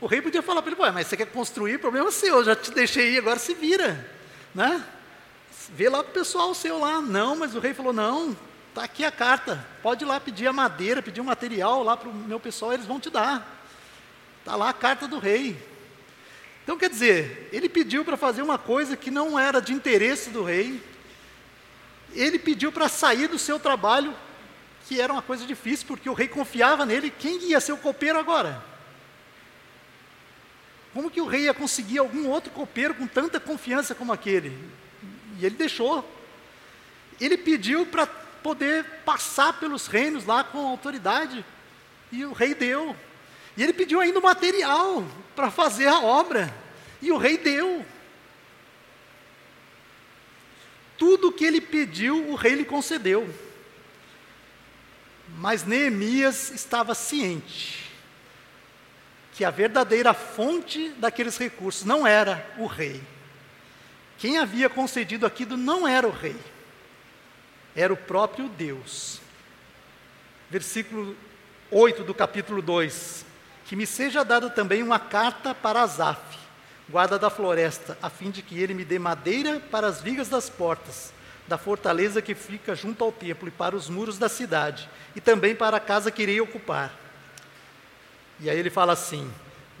[0.00, 2.70] O rei podia falar para ele, mas você quer construir, problema seu, eu já te
[2.70, 4.08] deixei ir, agora se vira.
[4.54, 4.84] Né?
[5.74, 7.00] Vê lá para o pessoal seu lá.
[7.00, 8.36] Não, mas o rei falou, não,
[8.68, 11.96] está aqui a carta, pode ir lá pedir a madeira, pedir o um material lá
[11.96, 13.58] para o meu pessoal, eles vão te dar.
[14.40, 15.60] Está lá a carta do rei.
[16.62, 20.44] Então, quer dizer, ele pediu para fazer uma coisa que não era de interesse do
[20.44, 20.82] rei,
[22.12, 24.14] ele pediu para sair do seu trabalho,
[24.86, 28.18] que era uma coisa difícil, porque o rei confiava nele, quem ia ser o copeiro
[28.18, 28.62] agora?
[30.94, 34.56] Como que o rei ia conseguir algum outro copeiro com tanta confiança como aquele?
[35.38, 36.08] E ele deixou.
[37.20, 41.44] Ele pediu para poder passar pelos reinos lá com autoridade.
[42.10, 42.96] E o rei deu.
[43.56, 45.06] E ele pediu ainda o material
[45.36, 46.52] para fazer a obra.
[47.02, 47.84] E o rei deu.
[50.98, 53.32] Tudo o que ele pediu, o rei lhe concedeu.
[55.36, 57.88] Mas Neemias estava ciente
[59.38, 63.00] que a verdadeira fonte daqueles recursos não era o rei.
[64.18, 66.36] Quem havia concedido aquilo não era o rei,
[67.76, 69.20] era o próprio Deus.
[70.50, 71.16] Versículo
[71.70, 73.24] 8 do capítulo 2:
[73.64, 76.36] Que me seja dada também uma carta para Asaf,
[76.90, 80.48] guarda da floresta, a fim de que ele me dê madeira para as vigas das
[80.48, 81.12] portas,
[81.46, 85.54] da fortaleza que fica junto ao templo e para os muros da cidade, e também
[85.54, 87.08] para a casa que irei ocupar
[88.40, 89.30] e aí ele fala assim: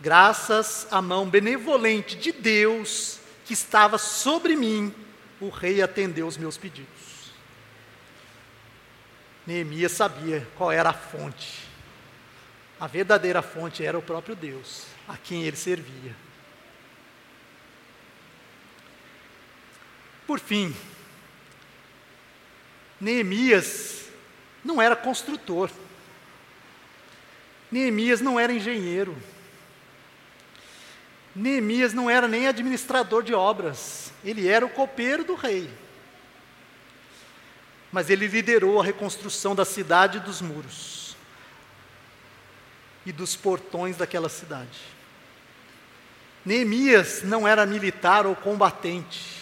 [0.00, 4.94] graças à mão benevolente de Deus que estava sobre mim,
[5.40, 6.88] o rei atendeu os meus pedidos.
[9.46, 11.66] Neemias sabia qual era a fonte.
[12.78, 16.14] A verdadeira fonte era o próprio Deus, a quem ele servia.
[20.28, 20.76] Por fim,
[23.00, 24.10] Neemias
[24.62, 25.70] não era construtor.
[27.72, 29.16] Neemias não era engenheiro.
[31.34, 35.70] Neemias não era nem administrador de obras, ele era o copeiro do rei.
[37.90, 41.16] Mas ele liderou a reconstrução da cidade e dos muros
[43.06, 44.78] e dos portões daquela cidade.
[46.44, 49.37] Neemias não era militar ou combatente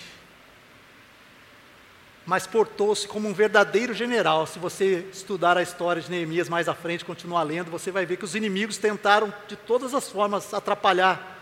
[2.27, 4.47] mas portou-se como um verdadeiro general.
[4.49, 8.16] Se você estudar a história de Neemias mais à frente, continuar lendo, você vai ver
[8.16, 11.39] que os inimigos tentaram de todas as formas atrapalhar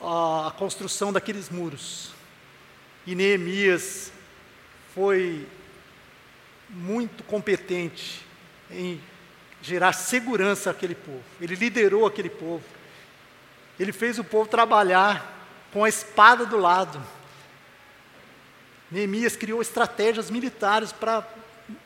[0.00, 2.12] a, construção daqueles muros.
[3.06, 4.10] E Neemias
[4.94, 5.46] foi
[6.70, 8.24] muito competente
[8.70, 8.98] em
[9.60, 11.22] gerar segurança àquele povo.
[11.38, 12.64] Ele liderou aquele povo.
[13.78, 15.32] Ele fez o povo trabalhar
[15.72, 17.02] com a espada do lado,
[18.94, 21.28] Neemias criou estratégias militares para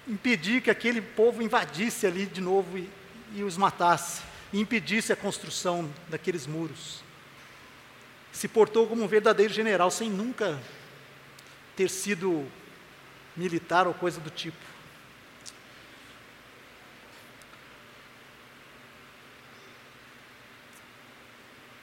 [0.06, 2.86] impedir que aquele povo invadisse ali de novo e,
[3.34, 4.20] e os matasse,
[4.52, 7.02] e impedisse a construção daqueles muros.
[8.30, 10.61] Se portou como um verdadeiro general, sem nunca
[11.74, 12.46] ter sido
[13.34, 14.59] militar ou coisa do tipo.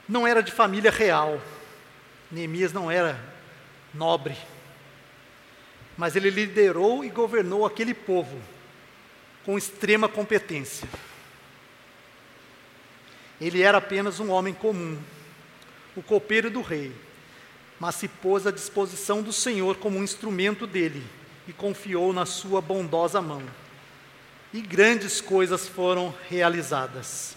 [0.07, 1.41] Não era de família real.
[2.31, 3.19] Neemias não era
[3.91, 4.37] nobre.
[5.97, 8.41] Mas ele liderou e governou aquele povo
[9.45, 10.87] com extrema competência.
[13.39, 14.97] Ele era apenas um homem comum,
[15.95, 16.91] o copeiro do rei,
[17.79, 21.03] mas se pôs à disposição do Senhor como um instrumento dele
[21.47, 23.43] e confiou na sua bondosa mão.
[24.53, 27.35] E grandes coisas foram realizadas.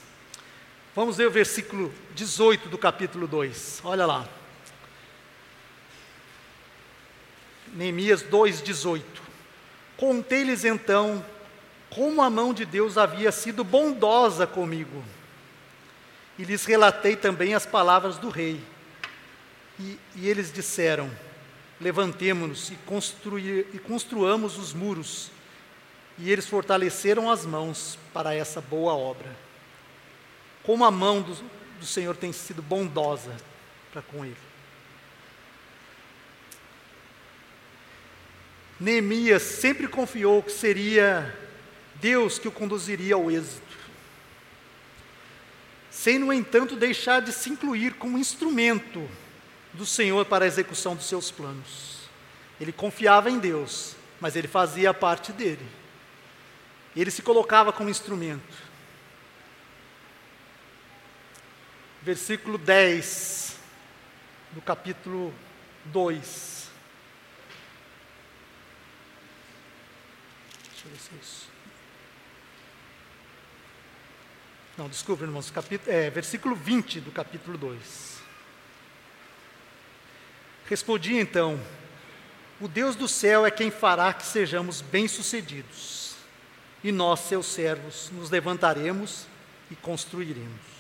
[0.95, 3.81] Vamos ver o versículo 18 do capítulo 2.
[3.85, 4.38] Olha lá.
[7.75, 9.03] Neemias 2,18.
[9.97, 11.25] Contei-lhes então
[11.91, 15.03] como a mão de Deus havia sido bondosa comigo.
[16.39, 18.61] E lhes relatei também as palavras do rei.
[19.81, 21.11] E, e eles disseram:
[21.81, 22.79] Levantemo-nos e,
[23.75, 25.31] e construamos os muros.
[26.19, 29.37] E eles fortaleceram as mãos para essa boa obra.
[30.63, 31.35] Como a mão do,
[31.81, 33.35] do Senhor tem sido bondosa
[33.93, 34.48] para com ele.
[38.81, 41.37] Neemias sempre confiou que seria
[41.97, 43.67] Deus que o conduziria ao êxito,
[45.91, 49.09] sem, no entanto, deixar de se incluir como instrumento
[49.73, 52.09] do Senhor para a execução dos seus planos.
[52.61, 55.67] Ele confiava em Deus, mas ele fazia parte dele.
[56.95, 58.69] Ele se colocava como instrumento.
[62.03, 63.57] Versículo 10
[64.53, 65.35] do capítulo
[65.87, 66.58] 2.
[70.89, 71.49] Deixa eu ver se é isso.
[74.77, 78.19] Não, desculpa, irmãos, capítulo, é, versículo 20 do capítulo 2.
[80.67, 81.61] Respondi então:
[82.61, 86.15] O Deus do céu é quem fará que sejamos bem-sucedidos,
[86.83, 89.27] e nós, seus servos, nos levantaremos
[89.71, 90.79] e construiremos.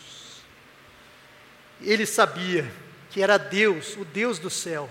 [1.81, 2.71] Ele sabia
[3.11, 4.89] que era Deus, o Deus do céu,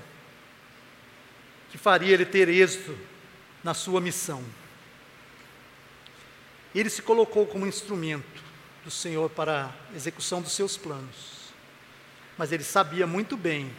[1.71, 2.97] que faria ele ter êxito
[3.63, 4.43] na sua missão.
[6.73, 8.43] Ele se colocou como instrumento
[8.83, 11.37] do Senhor para a execução dos seus planos.
[12.37, 13.71] Mas ele sabia muito bem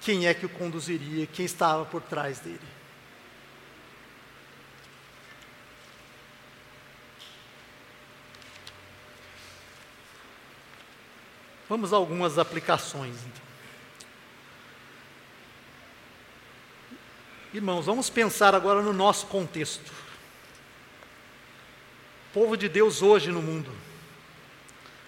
[0.00, 2.60] quem é que o conduziria, quem estava por trás dele.
[11.68, 13.16] Vamos a algumas aplicações.
[13.16, 13.42] Então.
[17.54, 20.05] Irmãos, vamos pensar agora no nosso contexto
[22.36, 23.72] povo de Deus hoje no mundo,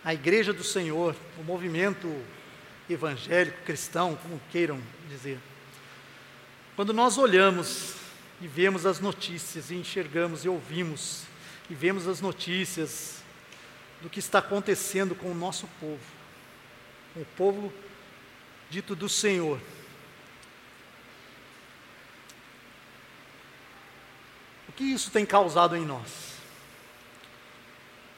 [0.03, 2.11] a igreja do Senhor, o movimento
[2.89, 5.39] evangélico, cristão, como queiram dizer.
[6.75, 7.97] Quando nós olhamos
[8.41, 11.25] e vemos as notícias, e enxergamos e ouvimos,
[11.69, 13.23] e vemos as notícias
[14.01, 16.01] do que está acontecendo com o nosso povo,
[17.15, 17.71] o povo
[18.71, 19.61] dito do Senhor,
[24.67, 26.28] o que isso tem causado em nós?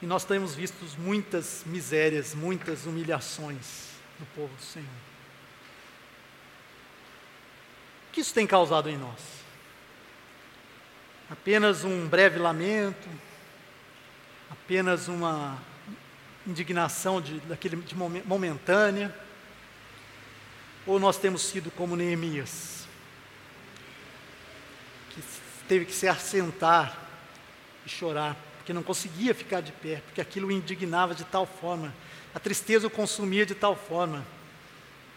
[0.02, 4.88] E nós temos visto muitas misérias, muitas humilhações no povo do Senhor.
[8.08, 9.20] O que isso tem causado em nós?
[11.30, 13.08] Apenas um breve lamento,
[14.50, 15.62] apenas uma
[16.46, 19.14] indignação de, daquele, de momentânea,
[20.86, 22.86] ou nós temos sido como Neemias,
[25.10, 25.22] que
[25.68, 26.98] teve que se assentar
[27.84, 28.34] e chorar
[28.70, 31.92] porque não conseguia ficar de pé, porque aquilo o indignava de tal forma,
[32.32, 34.24] a tristeza o consumia de tal forma,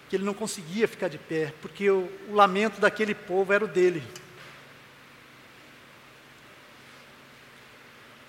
[0.09, 3.67] que ele não conseguia ficar de pé, porque o, o lamento daquele povo era o
[3.67, 4.01] dele.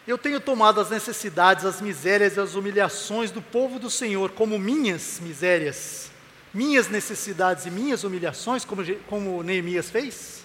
[0.07, 4.59] Eu tenho tomado as necessidades, as misérias e as humilhações do povo do Senhor como
[4.59, 6.11] minhas misérias,
[6.53, 10.44] minhas necessidades e minhas humilhações, como, como Neemias fez?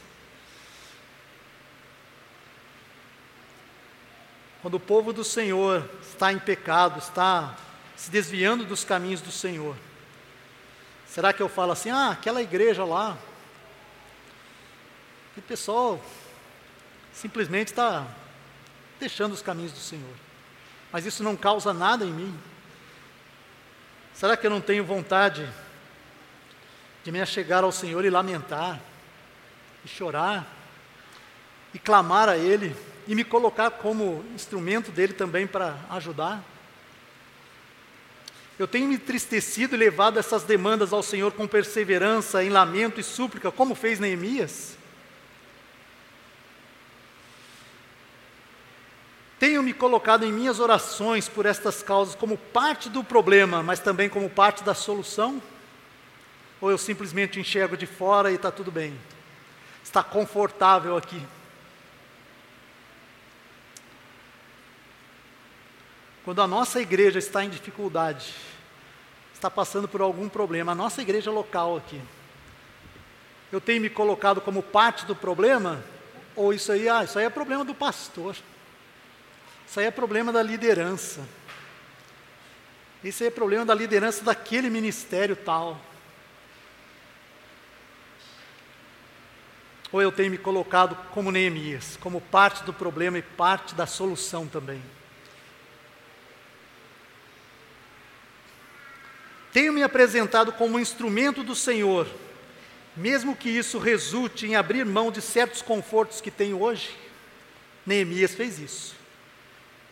[4.62, 7.56] Quando o povo do Senhor está em pecado, está
[7.96, 9.76] se desviando dos caminhos do Senhor,
[11.08, 13.18] será que eu falo assim, ah, aquela igreja lá,
[15.38, 16.02] o pessoal
[17.14, 18.06] simplesmente está
[19.00, 20.14] deixando os caminhos do Senhor,
[20.92, 22.38] mas isso não causa nada em mim?
[24.14, 25.50] Será que eu não tenho vontade
[27.06, 28.78] de me achegar ao Senhor e lamentar,
[29.86, 30.46] e chorar,
[31.74, 32.76] e clamar a Ele?
[33.10, 36.44] E me colocar como instrumento dele também para ajudar.
[38.60, 43.04] Eu tenho me entristecido e levado essas demandas ao Senhor com perseverança, em lamento e
[43.04, 44.78] súplica, como fez Neemias.
[49.40, 54.08] Tenho me colocado em minhas orações por estas causas como parte do problema, mas também
[54.08, 55.42] como parte da solução?
[56.62, 58.94] Ou eu simplesmente enxergo de fora e está tudo bem?
[59.84, 61.20] Está confortável aqui?
[66.30, 68.36] Quando a nossa igreja está em dificuldade,
[69.34, 72.00] está passando por algum problema, a nossa igreja local aqui,
[73.52, 75.84] eu tenho me colocado como parte do problema?
[76.36, 78.36] Ou isso aí, ah, isso aí é problema do pastor,
[79.68, 81.28] isso aí é problema da liderança,
[83.04, 85.82] isso aí é problema da liderança daquele ministério tal.
[89.92, 94.46] Ou eu tenho me colocado como Neemias, como parte do problema e parte da solução
[94.46, 94.80] também.
[99.60, 102.08] Tenho me apresentado como instrumento do Senhor,
[102.96, 106.96] mesmo que isso resulte em abrir mão de certos confortos que tenho hoje.
[107.86, 108.96] Neemias fez isso.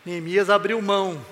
[0.06, 1.22] Neemias abriu mão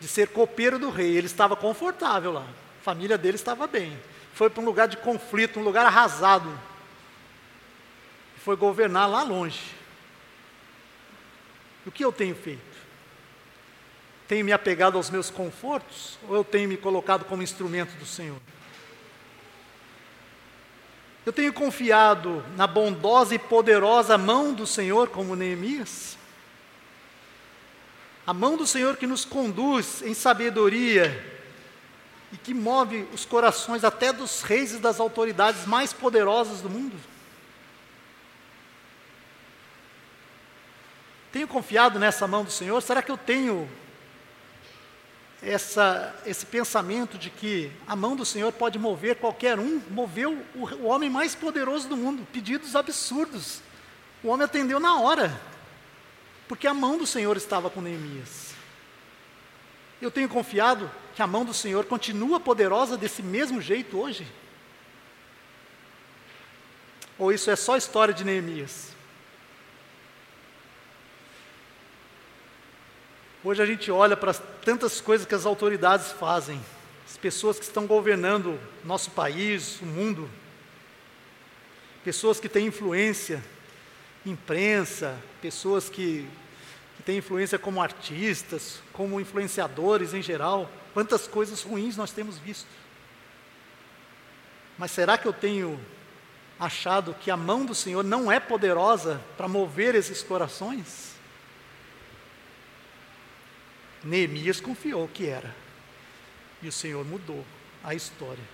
[0.00, 2.46] de ser copeiro do rei, ele estava confortável lá,
[2.80, 3.94] a família dele estava bem.
[4.32, 6.50] Foi para um lugar de conflito, um lugar arrasado.
[8.38, 9.60] Foi governar lá longe.
[11.84, 12.71] O que eu tenho feito?
[14.32, 18.40] Tenho me apegado aos meus confortos ou eu tenho me colocado como instrumento do Senhor?
[21.26, 26.16] Eu tenho confiado na bondosa e poderosa mão do Senhor, como Neemias?
[28.26, 31.22] A mão do Senhor que nos conduz em sabedoria
[32.32, 36.96] e que move os corações até dos reis e das autoridades mais poderosas do mundo?
[41.30, 42.80] Tenho confiado nessa mão do Senhor?
[42.80, 43.68] Será que eu tenho
[45.42, 50.66] essa, esse pensamento de que a mão do Senhor pode mover qualquer um, moveu o,
[50.66, 53.60] o homem mais poderoso do mundo, pedidos absurdos.
[54.22, 55.38] O homem atendeu na hora,
[56.46, 58.52] porque a mão do Senhor estava com Neemias.
[60.00, 64.26] Eu tenho confiado que a mão do Senhor continua poderosa desse mesmo jeito hoje?
[67.18, 68.91] Ou isso é só história de Neemias?
[73.44, 76.60] Hoje a gente olha para tantas coisas que as autoridades fazem,
[77.04, 80.30] as pessoas que estão governando nosso país, o mundo,
[82.04, 83.42] pessoas que têm influência,
[84.24, 86.24] imprensa, pessoas que,
[86.96, 92.70] que têm influência como artistas, como influenciadores em geral, quantas coisas ruins nós temos visto.
[94.78, 95.80] Mas será que eu tenho
[96.60, 101.11] achado que a mão do Senhor não é poderosa para mover esses corações?
[104.04, 105.54] Neemias confiou que era.
[106.62, 107.44] E o Senhor mudou
[107.82, 108.44] a história.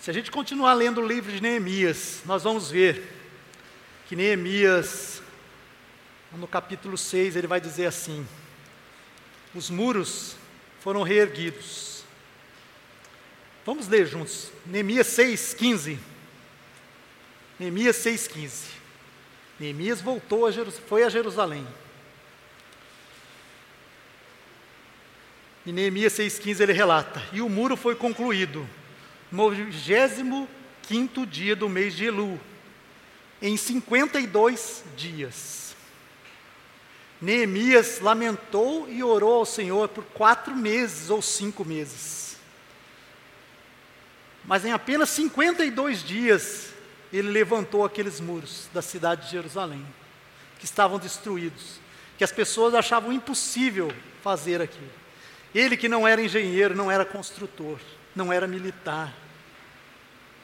[0.00, 3.14] Se a gente continuar lendo o livro de Neemias, nós vamos ver
[4.06, 5.20] que Neemias,
[6.32, 8.26] no capítulo 6, ele vai dizer assim:
[9.54, 10.36] os muros
[10.80, 12.04] foram reerguidos.
[13.66, 14.50] Vamos ler juntos.
[14.64, 15.98] Neemias 6, 15.
[17.58, 18.50] Neemias 6,15.
[19.58, 21.66] Neemias voltou a Jerusalém, foi a Jerusalém.
[25.66, 28.68] E Neemias 6,15 ele relata: E o muro foi concluído
[29.30, 32.40] no 25 dia do mês de Elu,
[33.42, 35.76] em 52 dias.
[37.20, 42.36] Neemias lamentou e orou ao Senhor por quatro meses ou cinco meses.
[44.44, 46.72] Mas em apenas 52 dias,
[47.12, 49.84] ele levantou aqueles muros da cidade de Jerusalém,
[50.58, 51.80] que estavam destruídos,
[52.16, 53.92] que as pessoas achavam impossível
[54.22, 54.90] fazer aquilo.
[55.54, 57.78] Ele, que não era engenheiro, não era construtor,
[58.14, 59.14] não era militar,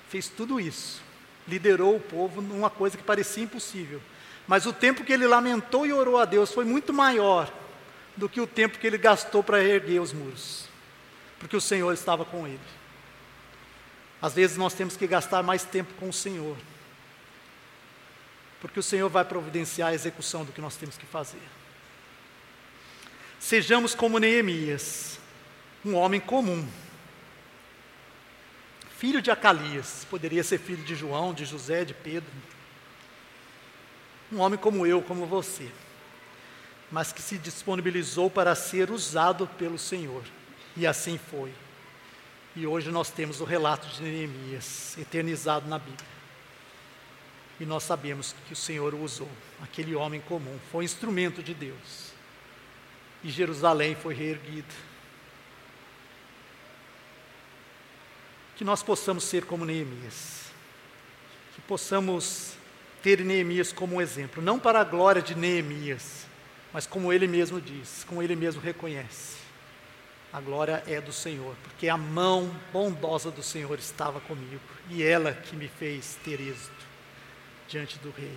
[0.08, 1.02] fez tudo isso,
[1.46, 4.00] liderou o povo numa coisa que parecia impossível.
[4.46, 7.52] Mas o tempo que ele lamentou e orou a Deus foi muito maior
[8.16, 10.66] do que o tempo que ele gastou para erguer os muros,
[11.38, 12.60] porque o Senhor estava com ele.
[14.24, 16.56] Às vezes nós temos que gastar mais tempo com o Senhor,
[18.58, 21.42] porque o Senhor vai providenciar a execução do que nós temos que fazer.
[23.38, 25.18] Sejamos como Neemias,
[25.84, 26.66] um homem comum,
[28.96, 32.32] filho de Acalias, poderia ser filho de João, de José, de Pedro,
[34.32, 35.70] um homem como eu, como você,
[36.90, 40.24] mas que se disponibilizou para ser usado pelo Senhor,
[40.74, 41.52] e assim foi.
[42.56, 46.14] E hoje nós temos o relato de Neemias, eternizado na Bíblia.
[47.58, 49.28] E nós sabemos que o Senhor o usou,
[49.60, 52.12] aquele homem comum, foi instrumento de Deus.
[53.24, 54.74] E Jerusalém foi reerguida.
[58.56, 60.44] Que nós possamos ser como Neemias.
[61.54, 62.54] que possamos
[63.02, 66.26] ter Neemias como um exemplo, não para a glória de Neemias,
[66.72, 69.43] mas como ele mesmo diz, como ele mesmo reconhece.
[70.34, 74.60] A glória é do Senhor, porque a mão bondosa do Senhor estava comigo
[74.90, 76.84] e ela que me fez ter êxito
[77.68, 78.36] diante do rei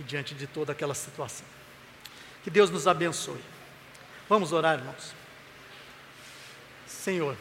[0.00, 1.46] e diante de toda aquela situação.
[2.42, 3.40] Que Deus nos abençoe.
[4.28, 5.14] Vamos orar, irmãos.
[6.88, 7.36] Senhor,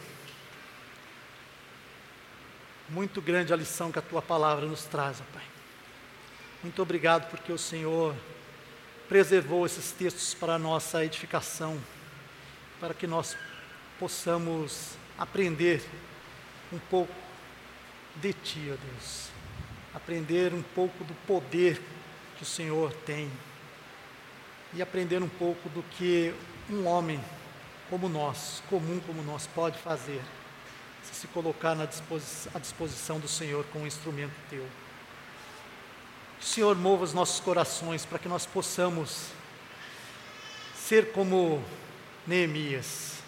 [2.88, 5.46] muito grande a lição que a tua palavra nos traz, ó Pai.
[6.62, 8.16] Muito obrigado porque o Senhor
[9.10, 11.82] preservou esses textos para a nossa edificação,
[12.80, 13.36] para que nós
[14.02, 15.88] possamos aprender
[16.74, 17.14] um pouco
[18.16, 19.30] de Ti, ó Deus.
[19.94, 21.80] Aprender um pouco do poder
[22.36, 23.32] que o Senhor tem.
[24.74, 26.34] E aprender um pouco do que
[26.68, 27.24] um homem
[27.92, 30.22] como nós, comum como nós, pode fazer.
[31.04, 34.66] Se se colocar na disposição, à disposição do Senhor com um instrumento teu.
[36.40, 39.28] Que o Senhor mova os nossos corações para que nós possamos
[40.74, 41.64] ser como
[42.26, 43.21] Neemias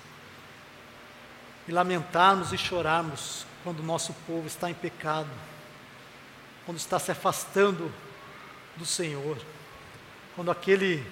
[1.67, 5.29] e lamentarmos e chorarmos quando o nosso povo está em pecado,
[6.65, 7.91] quando está se afastando
[8.75, 9.37] do Senhor,
[10.35, 11.05] quando aquele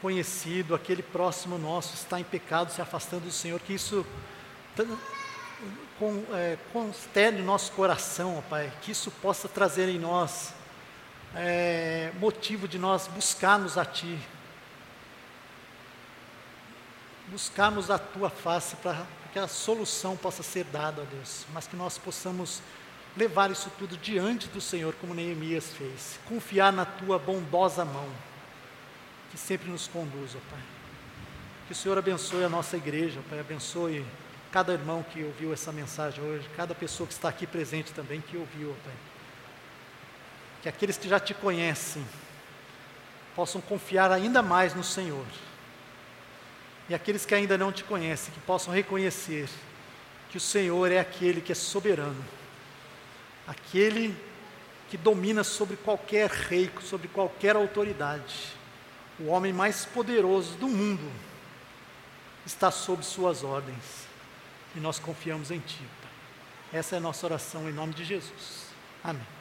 [0.00, 4.06] conhecido, aquele próximo nosso está em pecado, se afastando do Senhor, que isso
[5.98, 10.54] com, é, o nosso coração, ó Pai, que isso possa trazer em nós
[11.34, 14.18] é, motivo de nós buscarmos a Ti,
[17.28, 21.76] buscarmos a Tua face para que a solução possa ser dada, ó Deus, mas que
[21.76, 22.62] nós possamos
[23.16, 28.08] levar isso tudo diante do Senhor, como Neemias fez, confiar na Tua bondosa mão,
[29.30, 30.60] que sempre nos conduz, ó Pai.
[31.66, 34.04] Que o Senhor abençoe a nossa igreja, Pai, abençoe
[34.52, 38.36] cada irmão que ouviu essa mensagem hoje, cada pessoa que está aqui presente também que
[38.36, 38.94] ouviu, ó Pai.
[40.62, 42.06] Que aqueles que já te conhecem
[43.34, 45.26] possam confiar ainda mais no Senhor
[46.88, 49.48] e aqueles que ainda não te conhecem, que possam reconhecer
[50.30, 52.24] que o Senhor é aquele que é soberano,
[53.46, 54.16] aquele
[54.88, 58.52] que domina sobre qualquer rei, sobre qualquer autoridade.
[59.18, 61.10] O homem mais poderoso do mundo
[62.44, 64.06] está sob suas ordens
[64.74, 65.82] e nós confiamos em Ti.
[66.72, 68.66] Essa é a nossa oração em nome de Jesus.
[69.02, 69.35] Amém.